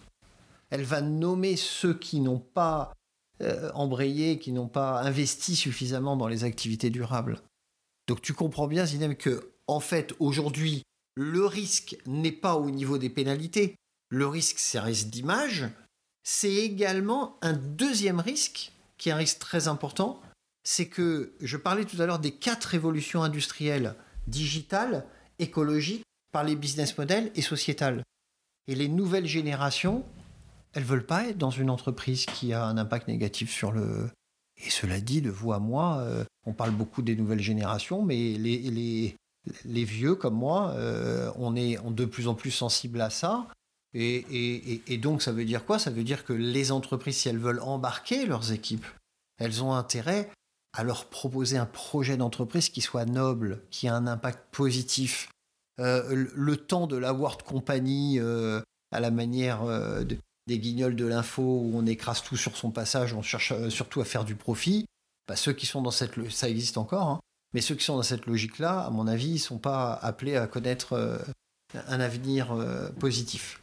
[0.71, 2.93] Elle va nommer ceux qui n'ont pas
[3.43, 7.43] euh, embrayé, qui n'ont pas investi suffisamment dans les activités durables.
[8.07, 10.81] Donc tu comprends bien, Zinem, que en fait, aujourd'hui,
[11.13, 13.75] le risque n'est pas au niveau des pénalités.
[14.09, 15.67] Le risque, c'est un risque d'image.
[16.23, 20.21] C'est également un deuxième risque, qui est un risque très important.
[20.63, 23.95] C'est que je parlais tout à l'heure des quatre révolutions industrielles,
[24.27, 25.05] digitales,
[25.39, 28.03] écologiques, par les business models et sociétales.
[28.67, 30.03] Et les nouvelles générations,
[30.73, 34.09] elles veulent pas être dans une entreprise qui a un impact négatif sur le.
[34.57, 38.33] Et cela dit, de vous à moi, euh, on parle beaucoup des nouvelles générations, mais
[38.33, 39.15] les, les,
[39.65, 40.75] les vieux comme moi,
[41.37, 43.47] on est de plus en plus sensible à ça.
[43.99, 45.79] Et, donc, ça veut dire quoi?
[45.79, 48.85] Ça veut dire que les entreprises, si elles veulent embarquer leurs équipes,
[49.39, 50.29] elles ont intérêt
[50.73, 55.29] à leur proposer un projet d'entreprise qui soit noble, qui a un impact positif.
[55.79, 60.03] Euh, le temps de la World Company euh, à la manière euh,
[60.47, 64.05] des guignols de l'info où on écrase tout sur son passage, on cherche surtout à
[64.05, 64.85] faire du profit.
[65.27, 67.19] Bah, ceux qui sont dans cette, ça existe encore, hein.
[67.53, 70.45] mais ceux qui sont dans cette logique-là, à mon avis, ils sont pas appelés à
[70.45, 71.19] connaître
[71.73, 72.55] un avenir
[72.99, 73.59] positif.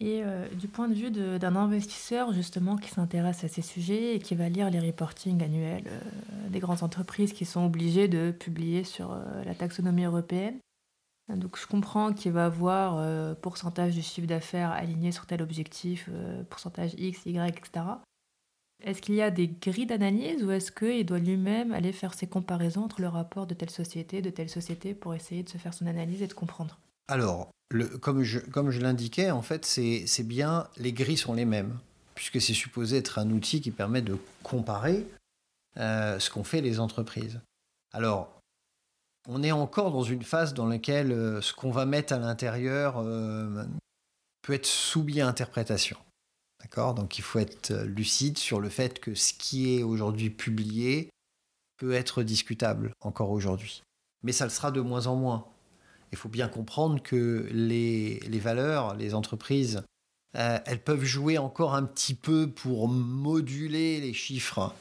[0.00, 4.18] Et euh, du point de vue d'un investisseur justement qui s'intéresse à ces sujets et
[4.18, 8.82] qui va lire les reportings annuels euh, des grandes entreprises qui sont obligées de publier
[8.82, 10.58] sur euh, la taxonomie européenne,
[11.28, 16.10] donc je comprends qu'il va avoir pourcentage du chiffre d'affaires aligné sur tel objectif,
[16.48, 17.84] pourcentage X, Y, etc.
[18.82, 22.26] Est-ce qu'il y a des grilles d'analyse ou est-ce qu'il doit lui-même aller faire ses
[22.26, 25.72] comparaisons entre le rapport de telle société, de telle société pour essayer de se faire
[25.72, 26.80] son analyse et de comprendre?
[27.06, 27.52] Alors,
[28.00, 31.78] comme je, l'indiquais, en fait, c'est bien, les grilles sont les mêmes,
[32.14, 35.06] puisque c'est supposé être un outil qui permet de comparer
[35.76, 37.40] euh, ce qu'ont fait les entreprises.
[37.92, 38.40] Alors,
[39.28, 42.96] on est encore dans une phase dans laquelle euh, ce qu'on va mettre à l'intérieur
[42.98, 43.64] euh,
[44.42, 45.96] peut être soumis à interprétation.
[46.60, 46.94] D'accord?
[46.94, 51.10] Donc il faut être lucide sur le fait que ce qui est aujourd'hui publié
[51.78, 53.82] peut être discutable encore aujourd'hui.
[54.22, 55.46] Mais ça le sera de moins en moins
[56.12, 59.82] il faut bien comprendre que les, valeurs, les entreprises,
[60.36, 64.74] euh, elles peuvent jouer encore un petit peu pour moduler les chiffres,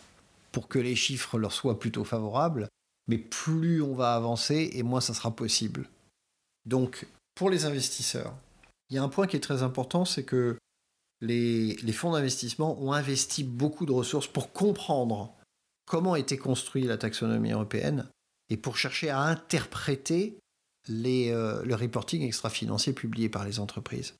[0.51, 2.67] pour que les chiffres leur soient plutôt favorables.
[3.07, 5.89] Mais plus on va avancer, et moins ça sera possible.
[6.65, 8.35] Donc, pour les investisseurs,
[8.89, 10.57] il y a un point qui est très important, c'est que
[11.21, 15.33] les, les fonds d'investissement ont investi beaucoup de ressources pour comprendre
[15.85, 18.07] comment était construite la taxonomie européenne
[18.49, 20.37] et pour chercher à interpréter
[20.89, 24.15] euh, le reporting extra-financier publié par les entreprises.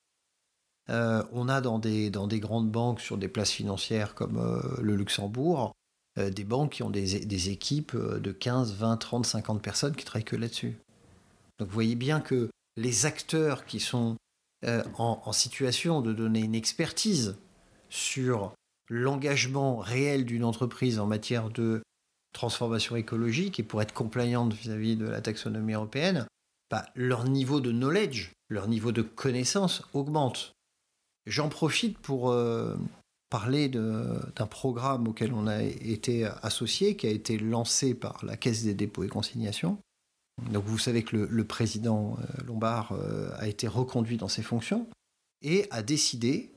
[0.90, 4.62] Euh, on a dans des, dans des grandes banques sur des places financières comme euh,
[4.82, 5.74] le Luxembourg,
[6.18, 10.36] des banques qui ont des, équipes de 15, 20, 30, 50 personnes qui travaillent que
[10.36, 10.78] là-dessus.
[11.60, 14.18] Donc vous voyez bien que les acteurs qui sont
[14.66, 17.38] en, en, situation de donner une expertise
[17.90, 18.52] sur
[18.90, 21.84] l'engagement réel d'une entreprise en matière de
[22.34, 26.28] transformation écologique et pour être compliante vis-à-vis de la taxonomie européenne,
[26.96, 30.54] leur niveau de knowledge, leur niveau de connaissance augmente.
[31.26, 32.76] J'en profite pour euh,
[33.30, 38.64] parler d'un programme auquel on a été associé, qui a été lancé par la Caisse
[38.64, 39.78] des dépôts et consignations.
[40.52, 44.88] Donc vous savez que le, président euh, Lombard euh, a été reconduit dans ses fonctions
[45.42, 46.52] et a décidé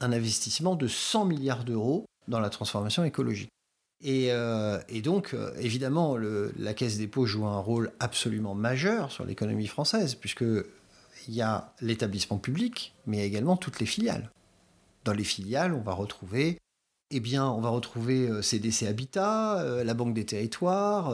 [0.00, 3.50] un investissement de 100 milliards d'euros dans la transformation écologique.
[4.06, 9.24] Euh, et, donc, euh, évidemment, la Caisse des dépôts joue un rôle absolument majeur sur
[9.24, 10.64] l'économie française, puisqu'il
[11.28, 14.30] y a l'établissement public, mais il y a également toutes les filiales.
[15.04, 16.58] Dans les filiales, on va retrouver,
[17.10, 21.12] eh bien, on va retrouver CDC euh, Habitat, la Banque des Territoires.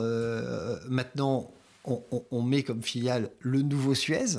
[0.89, 1.51] maintenant,
[1.85, 4.39] on, met comme filiale le nouveau Suez,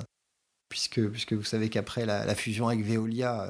[0.70, 3.50] puisque, puisque vous savez qu'après la, fusion avec Veolia,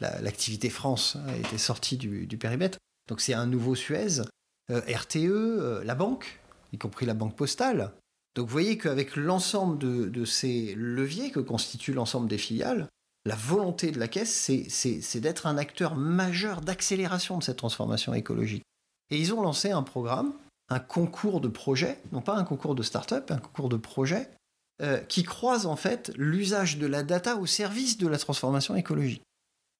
[0.00, 2.78] l'activité France a été sortie du périmètre.
[3.08, 4.20] Donc c'est un nouveau Suez,
[4.70, 6.40] euh, RTE, euh, la banque,
[6.72, 7.92] y compris la banque postale.
[8.34, 12.86] Donc vous voyez qu'avec l'ensemble de, ces leviers que constitue l'ensemble des filiales,
[13.24, 18.62] la volonté de la Caisse, c'est d'être un acteur majeur d'accélération de cette transformation écologique.
[19.10, 20.32] Et ils ont lancé un programme,
[20.68, 24.30] un concours de projets, non pas un concours de start-up, un concours de projets,
[24.80, 29.24] euh, qui croise en fait l'usage de la data au service de la transformation écologique.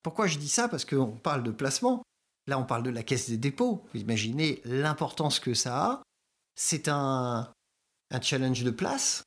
[0.02, 0.66] Pourquoi je dis ça?
[0.66, 2.02] Parce qu'on parle de placement,
[2.48, 3.84] Là, on parle de la caisse des dépôts.
[3.92, 6.02] Vous imaginez l'importance que ça a.
[6.54, 7.52] C'est un,
[8.22, 9.22] challenge de place.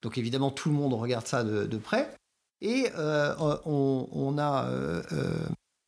[0.00, 2.14] Donc évidemment, tout le monde regarde ça de, près.
[2.60, 3.34] Et euh,
[3.66, 5.36] on, a euh, euh,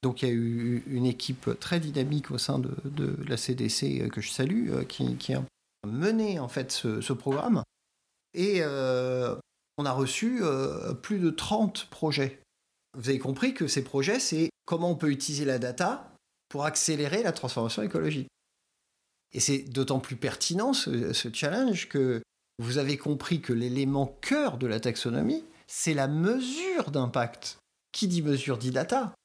[0.02, 4.20] donc il y a eu une équipe très dynamique au sein de, la CDC que
[4.20, 5.42] je salue, qui, a
[5.86, 7.62] mené en fait ce programme.
[8.34, 10.42] Et on a reçu
[11.02, 12.42] plus de 30 projets.
[12.98, 16.13] Vous avez compris que ces projets, c'est comment on peut utiliser la data
[16.54, 18.28] pour accélérer la transformation écologique.
[19.32, 22.22] Et c'est d'autant plus pertinent ce, challenge que
[22.60, 27.58] vous avez compris que l'élément cœur de la taxonomie, c'est la mesure d'impact.
[27.90, 29.16] Qui dit mesure dit data,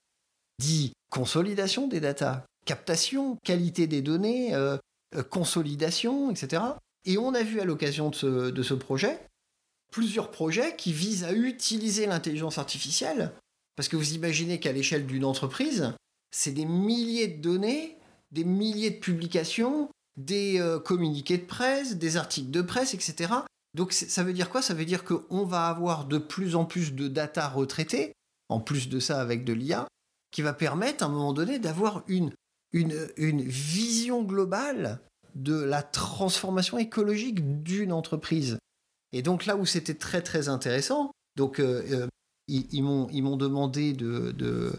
[0.57, 4.77] dit consolidation des data, captation, qualité des données, euh,
[5.15, 6.63] euh, consolidation, etc.
[7.05, 9.19] Et on a vu à l'occasion de ce, projet
[9.91, 13.33] plusieurs projets qui visent à utiliser l'intelligence artificielle.
[13.75, 15.93] Parce que vous imaginez qu'à l'échelle d'une entreprise,
[16.31, 17.97] c'est des milliers de données,
[18.31, 23.33] des milliers de publications, des euh, communiqués de presse, des articles de presse, etc.
[23.73, 24.61] Donc ça veut dire quoi?
[24.61, 28.13] Ça veut dire qu'on va avoir de plus en plus de data retraitées,
[28.49, 29.87] en plus de ça avec de l'IA,
[30.31, 32.31] qui va permettre à un moment donné d'avoir une,
[32.73, 34.99] une, vision globale
[35.35, 38.57] de la transformation écologique d'une entreprise.
[39.11, 42.07] Et donc là où c'était très très intéressant, donc euh, euh,
[42.47, 42.81] ils, ils
[43.23, 44.73] m'ont demandé de,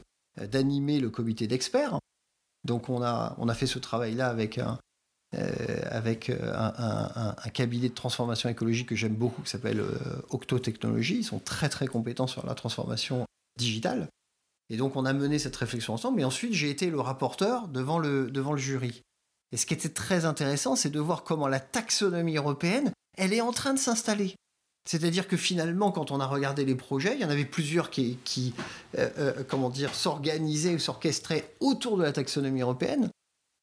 [0.47, 1.99] d'animer le comité d'experts.
[2.64, 4.78] Donc on a, on a fait ce travail-là avec un,
[5.34, 9.82] euh, avec un, cabinet de transformation écologique que j'aime beaucoup qui s'appelle
[10.62, 11.18] Technologies.
[11.18, 13.24] Ils sont très très compétents sur la transformation
[13.59, 14.09] digitale.
[14.68, 16.20] Et donc on a mené cette réflexion ensemble.
[16.20, 19.03] Et ensuite j'ai été le rapporteur devant le, devant le jury.
[19.53, 23.41] Et ce qui était très intéressant, c'est de voir comment la taxonomie européenne, elle est
[23.41, 24.36] en train de s'installer.
[24.84, 28.54] C'est-à-dire que finalement, quand on a regardé les projets, il y en avait plusieurs qui,
[28.98, 33.10] euh, euh, comment dire, s'organisaient ou s'orchestraient autour de la taxonomie européenne.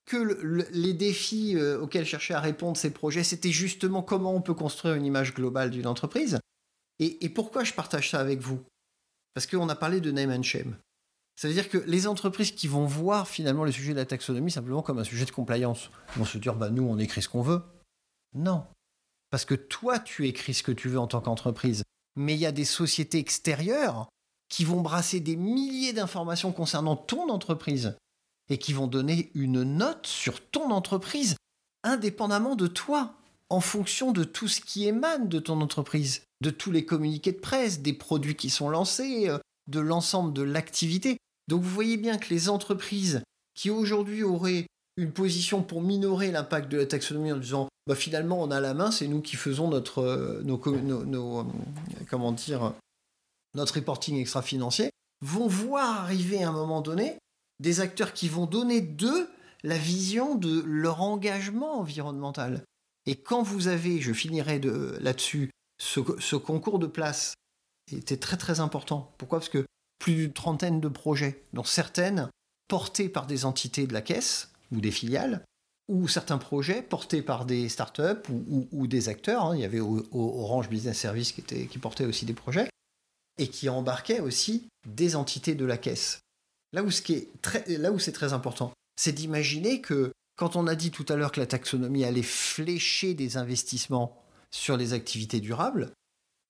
[0.05, 0.39] Que
[0.71, 4.95] les défis euh, auxquels cherchaient à répondre ces projets, c'était justement comment on peut construire
[4.95, 6.39] une image globale d'une entreprise.
[6.99, 8.63] Et, pourquoi je partage ça avec vous?
[9.33, 10.77] Parce qu'on a parlé de name and shame.
[11.35, 14.49] Ça veut dire que les entreprises qui vont voir finalement le sujet de la taxonomie
[14.49, 17.43] simplement comme un sujet de compliance, vont se dire bah nous on écrit ce qu'on
[17.43, 17.61] veut.
[18.33, 18.65] Non.
[19.29, 21.83] Parce que toi tu écris ce que tu veux en tant qu'entreprise.
[22.15, 24.07] Mais il y a des sociétés extérieures
[24.49, 27.97] qui vont brasser des milliers d'informations concernant ton entreprise
[28.49, 31.35] et qui vont donner une note sur ton entreprise
[31.83, 33.13] indépendamment de toi,
[33.49, 37.39] en fonction de tout ce qui émane de ton entreprise, de tous les communiqués de
[37.39, 41.17] presse, des produits qui sont lancés, euh, de l'ensemble de l'activité.
[41.47, 43.21] Donc vous voyez bien que les entreprises
[43.53, 44.67] qui aujourd'hui auraient
[44.97, 48.73] une position pour minorer l'impact de la taxonomie en disant bah, finalement on a la
[48.73, 51.43] main, c'est nous qui faisons notre, euh, nos, euh,
[52.09, 52.73] comment dire,
[53.55, 57.17] notre reporting extra-financier, vont voir arriver à un moment donné
[57.59, 59.29] des acteurs qui vont donner d'eux
[59.63, 62.63] la vision de leur engagement environnemental.
[63.07, 64.59] Et quand vous avez, je finirai
[64.99, 67.33] là-dessus, ce, ce, concours de place
[67.91, 69.13] était très très important.
[69.17, 69.39] Pourquoi?
[69.39, 69.65] Parce que
[69.97, 72.29] plus d'une trentaine de projets, dont certaines
[72.67, 75.43] portés par des entités de la caisse ou des filiales,
[75.87, 78.29] ou certains projets portés par des startups
[78.71, 79.45] ou, des acteurs.
[79.45, 79.55] Hein.
[79.55, 82.69] Il y avait Orange Business Service qui, portait aussi des projets
[83.37, 86.19] et qui embarquait aussi des entités de la caisse.
[86.73, 87.31] Là où, c'est
[88.11, 92.03] très important, c'est d'imaginer que quand on a dit tout à l'heure que la taxonomie
[92.03, 94.21] allait flécher des investissements
[94.51, 95.91] sur les activités durables,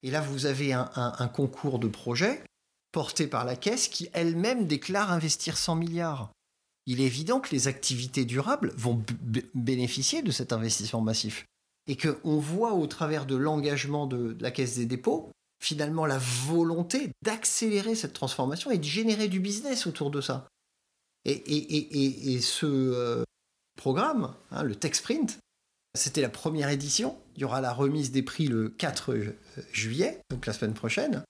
[0.04, 2.44] et là vous avez un, concours de projets
[2.92, 6.32] portée par la Caisse qui elle-même déclare investir 100 milliards.
[6.88, 9.04] Il est évident que les activités durables vont
[9.54, 11.46] bénéficier de cet investissement massif.
[11.86, 15.30] Et qu'on voit au travers de l'engagement de, la Caisse des dépôts,
[15.62, 20.48] finalement la volonté d'accélérer cette transformation et de générer du business autour de ça.
[21.26, 23.24] Et, ce euh,
[23.76, 25.40] programme, hein, le Tech Sprint,
[25.94, 27.18] c'était la première édition.
[27.36, 29.16] Il y aura la remise des prix le 4
[29.74, 31.24] juillet, donc la semaine prochaine.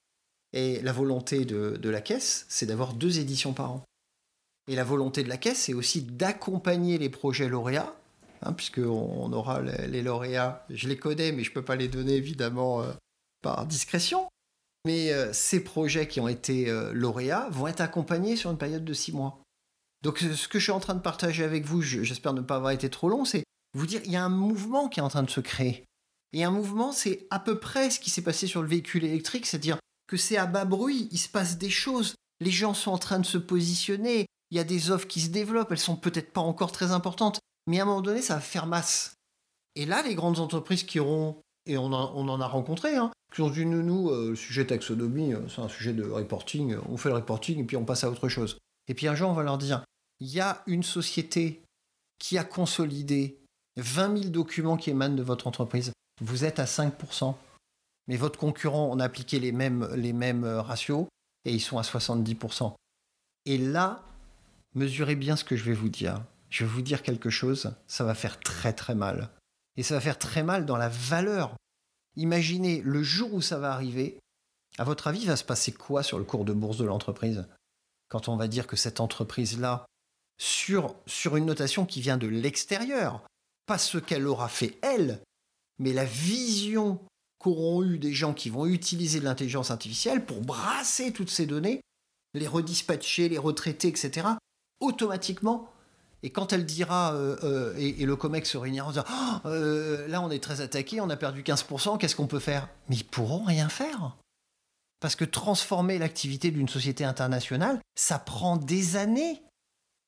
[0.53, 3.83] Et la volonté de, la caisse, c'est d'avoir deux éditions par an.
[4.67, 7.95] Et la volonté de la caisse, c'est aussi d'accompagner les projets lauréats,
[8.41, 12.15] hein, puisqu'on aura les, lauréats, je les connais, mais je ne peux pas les donner
[12.15, 12.91] évidemment euh,
[13.41, 14.27] par discrétion.
[14.85, 18.85] Mais euh, ces projets qui ont été euh, lauréats vont être accompagnés sur une période
[18.85, 19.41] de six mois.
[20.03, 22.71] Donc ce que je suis en train de partager avec vous, j'espère ne pas avoir
[22.71, 23.43] été trop long, c'est
[23.73, 25.85] vous dire, il y a un mouvement qui est en train de se créer.
[26.33, 29.45] Et un mouvement, c'est à peu près ce qui s'est passé sur le véhicule électrique,
[29.45, 32.97] c'est-à-dire que c'est à bas bruit, il se passe des choses, les gens sont en
[32.97, 36.31] train de se positionner, il y a des offres qui se développent, elles sont peut-être
[36.31, 39.15] pas encore très importantes, mais à un moment donné, ça va faire masse.
[39.75, 43.49] Et là, les grandes entreprises qui auront, et on, en a rencontré, hein, qui ont
[43.49, 47.09] dit nous, euh, le sujet taxonomie, euh, c'est un sujet de reporting, euh, on fait
[47.09, 48.57] le reporting et puis on passe à autre chose.
[48.87, 49.83] Et puis un jour, on va leur dire,
[50.21, 51.61] il y a une société
[52.19, 53.37] qui a consolidé
[53.75, 55.91] 20 000 documents qui émanent de votre entreprise.
[56.21, 57.35] Vous êtes à 5%
[58.07, 61.07] mais votre concurrent, on a appliqué les mêmes, les mêmes euh, ratios
[61.45, 62.73] et ils sont à 70%.
[63.45, 64.03] Et là,
[64.77, 66.23] mesurez bien ce que je vais vous dire.
[66.49, 69.29] Je vais vous dire quelque chose, ça va faire très très mal.
[69.75, 71.55] Et ça va faire très mal dans la valeur.
[72.15, 74.19] Imaginez le jour où ça va arriver,
[74.77, 77.47] à votre avis, va se passer quoi sur le cours de bourse de l'entreprise?
[78.09, 79.85] Quand on va dire que cette entreprise-là,
[80.39, 83.25] sur, sur une notation qui vient de l'extérieur,
[83.65, 85.21] pas ce qu'elle aura fait elle,
[85.79, 86.99] mais la vision
[87.39, 91.81] qu'auront eu des gens qui vont utiliser l'intelligence artificielle pour brasser toutes ces données,
[92.33, 94.27] les redispatcher, les retraiter, etc.,
[94.79, 95.71] automatiquement.
[96.23, 100.07] Et quand elle dira, euh, euh, et, le COMEX se réunira en disant oh, euh,
[100.07, 102.69] Là, on est très attaqué, on a perdu 15%, qu'est-ce qu'on peut faire?
[102.89, 104.17] Mais ils pourront rien faire.
[104.99, 109.43] Parce que transformer l'activité d'une société internationale, ça prend des années.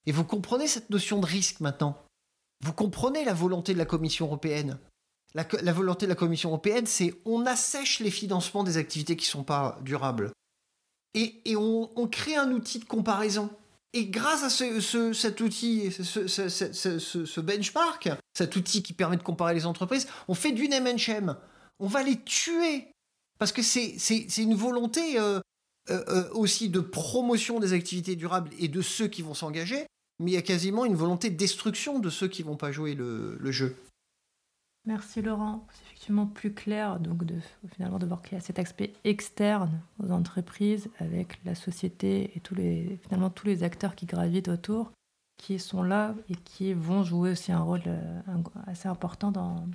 [0.08, 1.96] Et vous comprenez cette notion de risque maintenant?
[2.64, 4.80] Vous comprenez la volonté de la Commission européenne?
[5.36, 9.32] La, volonté de la Commission européenne, c'est on assèche les financements des activités qui ne
[9.32, 10.32] sont pas durables.
[11.14, 13.50] Et, on, crée un outil de comparaison.
[13.94, 20.08] Et grâce à cet outil, ce, benchmark, cet outil qui permet de comparer les entreprises,
[20.28, 21.38] on fait du name and shame.
[21.80, 22.88] On va les tuer.
[23.40, 25.40] Parce que c'est une volonté euh,
[25.90, 29.88] euh, euh, aussi de promotion des activités durables et de ceux qui vont s'engager,
[30.20, 32.94] mais il y a quasiment une volonté de destruction de ceux qui vont pas jouer
[32.94, 33.76] le, jeu.
[34.86, 35.68] Merci Laurent.
[35.72, 37.36] C'est effectivement plus clair donc de
[37.74, 42.40] finalement de voir qu'il y a cet aspect externe aux entreprises avec la société et
[42.40, 44.92] tous les finalement tous les acteurs qui gravitent autour
[45.40, 48.22] qui sont là et qui vont jouer aussi un rôle euh,
[48.68, 49.68] assez important dans,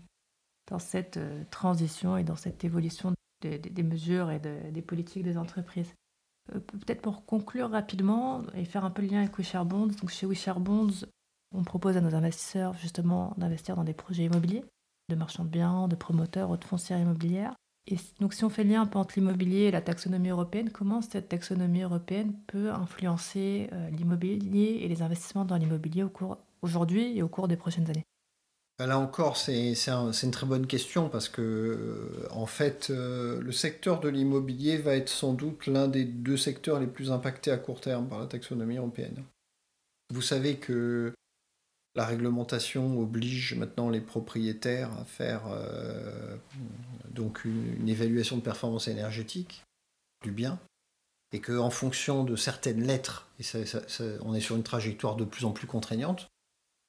[0.79, 1.19] cette
[1.51, 5.93] transition et dans cette évolution des mesures et des politiques des entreprises.
[6.55, 9.91] Euh, peut-être pour conclure rapidement et faire un peu le lien avec Wisher Bonds.
[10.09, 11.07] Chez Wisher Bonds,
[11.55, 14.65] on propose à nos investisseurs justement d'investir dans des projets immobiliers,
[15.09, 17.55] de marchands de biens, de promoteurs ou de foncières immobilières.
[17.87, 21.29] Et donc si on fait le lien entre l'immobilier et la taxonomie européenne, comment cette
[21.29, 27.23] taxonomie européenne peut influencer euh, l'immobilier et les investissements dans l'immobilier au cours aujourd'hui et
[27.23, 28.05] au cours des prochaines années?
[28.79, 29.75] Bah, là encore, c'est
[30.23, 34.97] une très bonne question parce que, euh, en fait, euh, le secteur de l'immobilier va
[34.97, 38.27] être sans doute l'un des deux secteurs les plus impactés à court terme par la
[38.27, 39.23] taxonomie européenne.
[40.13, 41.13] Vous savez que
[41.95, 46.37] la réglementation oblige maintenant les propriétaires à faire euh,
[47.11, 49.63] donc une, évaluation de performance énergétique
[50.23, 50.59] du bien
[51.33, 53.45] et qu'en fonction de certaines lettres, et
[54.23, 56.29] on est sur une trajectoire de plus en plus contraignante,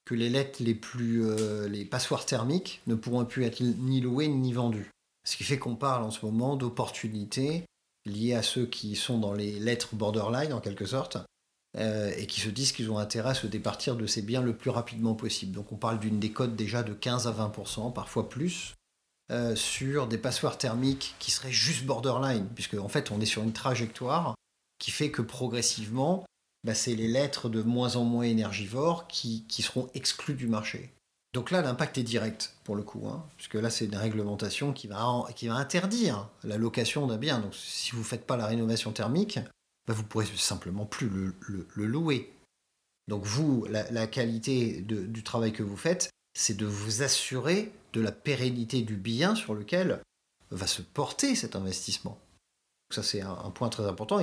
[0.05, 4.27] que les lettres les plus euh, les passoires thermiques ne pourront plus être ni louées
[4.27, 4.91] ni vendues.
[5.23, 7.65] Ce qui fait qu'on parle en ce moment d'opportunités
[8.05, 11.17] liées à ceux qui sont dans les lettres borderline en quelque sorte
[11.77, 14.55] euh, et qui se disent qu'ils ont intérêt à se départir de ces biens le
[14.55, 15.51] plus rapidement possible.
[15.51, 18.73] Donc on parle d'une décote déjà de 15 à 20%, parfois plus,
[19.31, 23.43] euh, sur des passoires thermiques qui seraient juste borderline, puisque en fait on est sur
[23.43, 24.35] une trajectoire
[24.79, 26.25] qui fait que progressivement
[26.63, 30.91] bah, c'est les lettres de moins en moins énergivores qui, seront exclues du marché.
[31.33, 34.87] Donc là, l'impact est direct pour le coup, hein, puisque là, c'est une réglementation qui
[34.87, 37.39] va, qui va interdire la location d'un bien.
[37.39, 39.39] Donc si vous ne faites pas la rénovation thermique,
[39.87, 41.35] bah, vous ne pourrez simplement plus le,
[41.75, 42.33] louer.
[43.07, 48.11] Donc vous, la, qualité du travail que vous faites, c'est de vous assurer de la
[48.11, 50.01] pérennité du bien sur lequel
[50.49, 52.19] va se porter cet investissement.
[52.93, 54.19] ça, c'est un, point très important.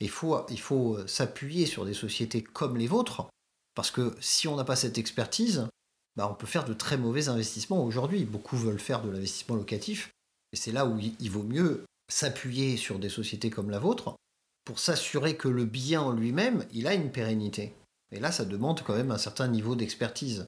[0.00, 3.28] Il faut, s'appuyer sur des sociétés comme les vôtres,
[3.74, 5.68] parce que si on n'a pas cette expertise,
[6.16, 8.24] bah on peut faire de très mauvais investissements aujourd'hui.
[8.24, 10.10] Beaucoup veulent faire de l'investissement locatif,
[10.52, 14.16] et c'est là où il vaut mieux s'appuyer sur des sociétés comme la vôtre
[14.64, 17.74] pour s'assurer que le bien en lui-même, il a une pérennité.
[18.10, 20.46] Et là, ça demande quand même un certain niveau d'expertise,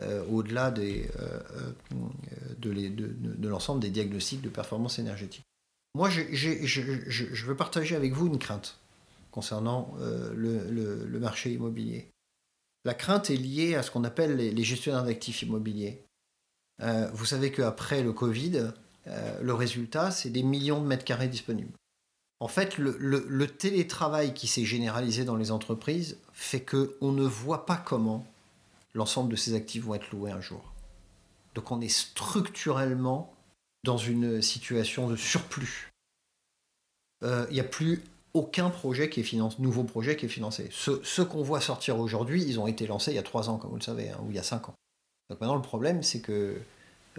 [0.00, 1.40] euh, au-delà des, euh,
[2.58, 5.44] de, l'ensemble des diagnostics de performance énergétique.
[5.94, 8.78] Moi, je veux partager avec vous une crainte
[9.32, 12.08] concernant euh, le, marché immobilier.
[12.84, 16.04] La crainte est liée à ce qu'on appelle les, gestionnaires d'actifs immobiliers.
[16.82, 18.72] Euh, vous savez qu'après le Covid,
[19.06, 21.72] euh, le résultat, c'est des millions de mètres carrés disponibles.
[22.42, 27.76] En fait, le, télétravail qui s'est généralisé dans les entreprises fait qu'on ne voit pas
[27.76, 28.26] comment
[28.94, 30.72] l'ensemble de ces actifs vont être loués un jour.
[31.54, 33.32] Donc on est structurellement
[33.84, 35.92] dans une situation de surplus.
[37.22, 38.02] Il n'y a plus
[38.34, 40.68] aucun projet qui est nouveau projet qui est financé.
[40.72, 43.70] Ceux, qu'on voit sortir aujourd'hui, ils ont été lancés il y a trois ans, comme
[43.70, 44.74] vous le savez, hein, ou il y a cinq ans.
[45.30, 46.56] Donc maintenant, le problème, c'est que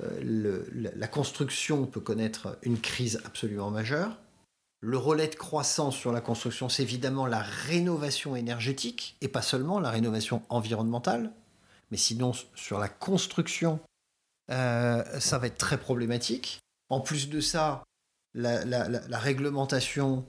[0.03, 4.17] euh, la construction peut connaître une crise absolument majeure.
[4.85, 9.79] Le relais de croissance sur la construction, c'est évidemment la rénovation énergétique, et pas seulement
[9.79, 11.31] la rénovation environnementale,
[11.89, 13.79] mais sinon sur la construction,
[14.51, 16.59] euh, ça va être très problématique.
[16.89, 17.83] En plus de ça,
[18.33, 20.25] la réglementation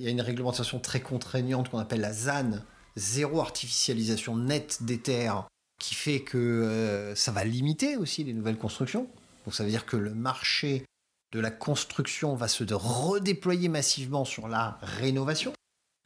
[0.00, 2.62] il y a une réglementation très contraignante qu'on appelle la ZAN,
[2.96, 5.46] zéro artificialisation nette des terres,
[5.78, 9.08] qui fait que euh, ça va limiter aussi les nouvelles constructions.
[9.44, 10.84] Donc ça veut dire que le marché
[11.32, 15.52] de la construction va se redéployer massivement sur la rénovation.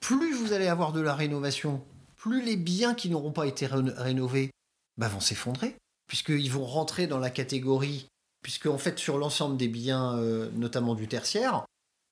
[0.01, 1.83] Plus vous allez avoir de la rénovation,
[2.17, 4.51] plus les biens qui n'auront pas été rénovés
[4.99, 8.07] bah, vont s'effondrer, puisqu'ils vont rentrer dans la catégorie,
[8.43, 11.65] puisque en fait sur l'ensemble des biens, euh, notamment du tertiaire,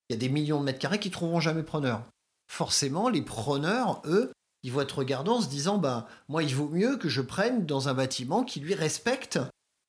[0.09, 2.03] il y a des millions de mètres carrés qui trouveront jamais preneur.
[2.51, 4.33] Forcément, les preneurs, eux,
[4.63, 7.67] ils vont être regardants en se disant bah moi il vaut mieux que je prenne
[7.67, 9.39] dans un bâtiment qui lui respecte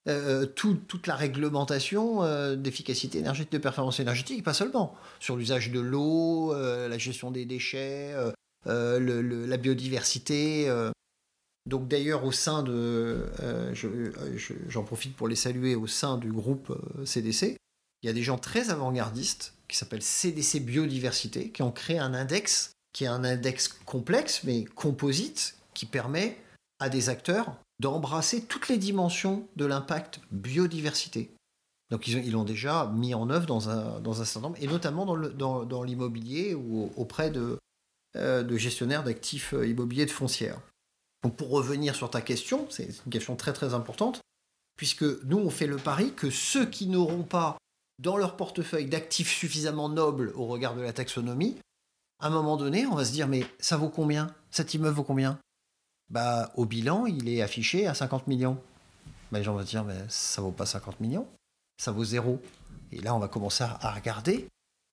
[0.09, 5.79] euh, toute la réglementation euh, d'efficacité énergétique, de performance énergétique, pas seulement sur l'usage de
[5.79, 8.13] l'eau, euh, la gestion des déchets,
[8.65, 10.69] la biodiversité.
[11.65, 13.27] Donc d'ailleurs au sein de,
[14.67, 17.55] j'en profite pour les saluer au sein du groupe CDC,
[18.01, 22.13] il y a des gens très avant-gardistes qui s'appellent CDC Biodiversité qui ont créé un
[22.13, 26.37] index qui est un index complexe mais composite qui permet
[26.79, 31.31] à des acteurs d'embrasser toutes les dimensions de l'impact biodiversité.
[31.91, 36.55] Donc ils l'ont déjà mis en œuvre dans un, certain nombre, et notamment dans l'immobilier
[36.55, 37.59] ou auprès de,
[38.15, 40.59] euh, de gestionnaires d'actifs euh, immobiliers de foncières.
[41.23, 44.21] Donc pour revenir sur ta question, c'est une question très très importante,
[44.75, 47.57] puisque nous on fait le pari que ceux qui n'auront pas
[47.99, 51.57] dans leur portefeuille d'actifs suffisamment nobles au regard de la taxonomie,
[52.19, 54.33] à un moment donné, on va se dire mais ça vaut combien?
[54.51, 55.39] Cet immeuble vaut combien?
[56.13, 58.61] Bah au bilan, il est affiché à 50 millions.
[59.31, 61.27] Bah, les gens vont dire mais ça vaut pas 50 millions,
[61.77, 62.39] ça vaut zéro.
[62.91, 64.47] Et là, on va commencer à regarder.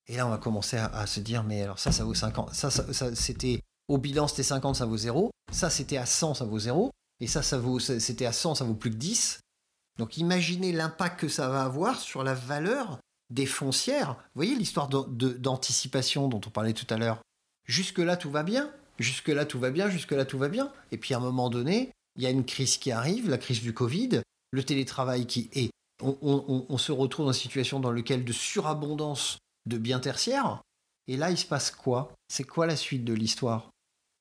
[0.08, 2.54] Et là, on va commencer à, se dire mais alors ça, ça vaut 50.
[2.54, 5.30] Ça, ça, c'était au bilan, c'était 50, ça vaut zéro.
[5.52, 6.90] Ça, c'était à 100, ça vaut zéro.
[7.20, 9.40] Et ça, ça vaut, c'était à 100, ça vaut plus que 10.
[9.98, 12.98] Donc imaginez l'impact que ça va avoir sur la valeur
[13.28, 14.14] des foncières.
[14.14, 17.20] Vous voyez l'histoire d'anticipation dont on parlait tout à l'heure.
[17.66, 18.72] Jusque-là, tout va bien.
[19.00, 19.88] Jusque-là, tout va bien.
[19.88, 20.72] Jusque-là, tout va bien.
[20.92, 23.62] Et puis à un moment donné, il y a une crise qui arrive, la crise
[23.62, 24.20] du Covid,
[24.52, 25.70] le télétravail qui est.
[26.02, 30.62] On, se retrouve dans une situation dans laquelle de surabondance de biens tertiaires.
[31.08, 32.14] Et là, il se passe quoi?
[32.28, 33.70] C'est quoi la suite de l'histoire?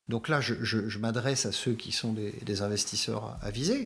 [0.09, 3.85] Donc là, je, m'adresse à ceux qui sont des, investisseurs avisés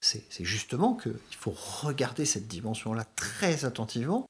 [0.00, 4.26] c'est justement qu'il faut regarder cette dimension-là très attentivement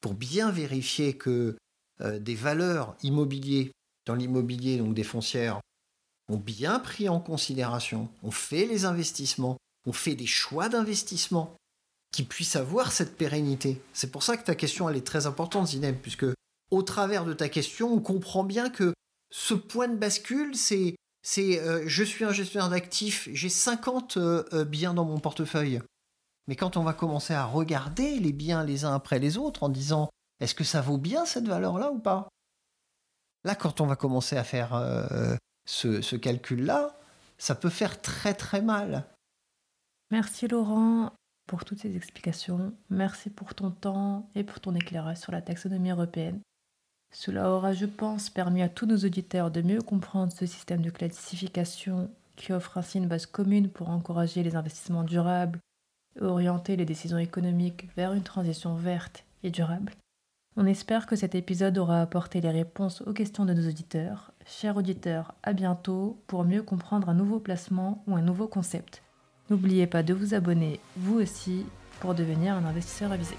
[0.00, 1.56] pour bien vérifier que
[2.02, 3.68] euh, des valeurs immobilières
[4.06, 5.60] dans l'immobilier, donc des foncières,
[6.28, 11.56] ont bien pris en considération, on fait les investissements, on fait des choix d'investissement
[12.12, 13.80] qui puissent avoir cette pérennité.
[13.92, 16.26] C'est pour ça que ta question elle est très importante, Zinem, puisque
[16.70, 18.94] au travers de ta question, on comprend bien que
[19.30, 24.44] ce point de bascule, c'est c'est euh, je suis un gestionnaire d'actifs, j'ai 50 euh,
[24.52, 25.80] euh, biens dans mon portefeuille.
[26.46, 29.68] Mais quand on va commencer à regarder les biens les uns après les autres en
[29.68, 32.28] disant est-ce que ça vaut bien cette valeur-là ou pas?
[33.46, 34.74] Là, quand on va commencer à faire
[35.66, 36.98] ce, ce calcul-là,
[37.38, 39.04] ça peut faire très très mal.
[40.10, 41.12] Merci Laurent
[41.46, 42.72] pour toutes ces explications.
[42.90, 46.40] Merci pour ton temps et pour ton éclairage sur la taxonomie européenne.
[47.14, 50.90] Cela aura, je pense, permis à tous nos auditeurs de mieux comprendre ce système de
[50.90, 55.60] classification qui offre ainsi une base commune pour encourager les investissements durables
[56.16, 59.92] et orienter les décisions économiques vers une transition verte et durable.
[60.58, 64.32] On espère que cet épisode aura apporté les réponses aux questions de nos auditeurs.
[64.46, 69.02] Chers auditeurs, à bientôt pour mieux comprendre un nouveau placement ou un nouveau concept.
[69.50, 71.66] N'oubliez pas de vous abonner, vous aussi,
[72.00, 73.36] pour devenir un investisseur avisé.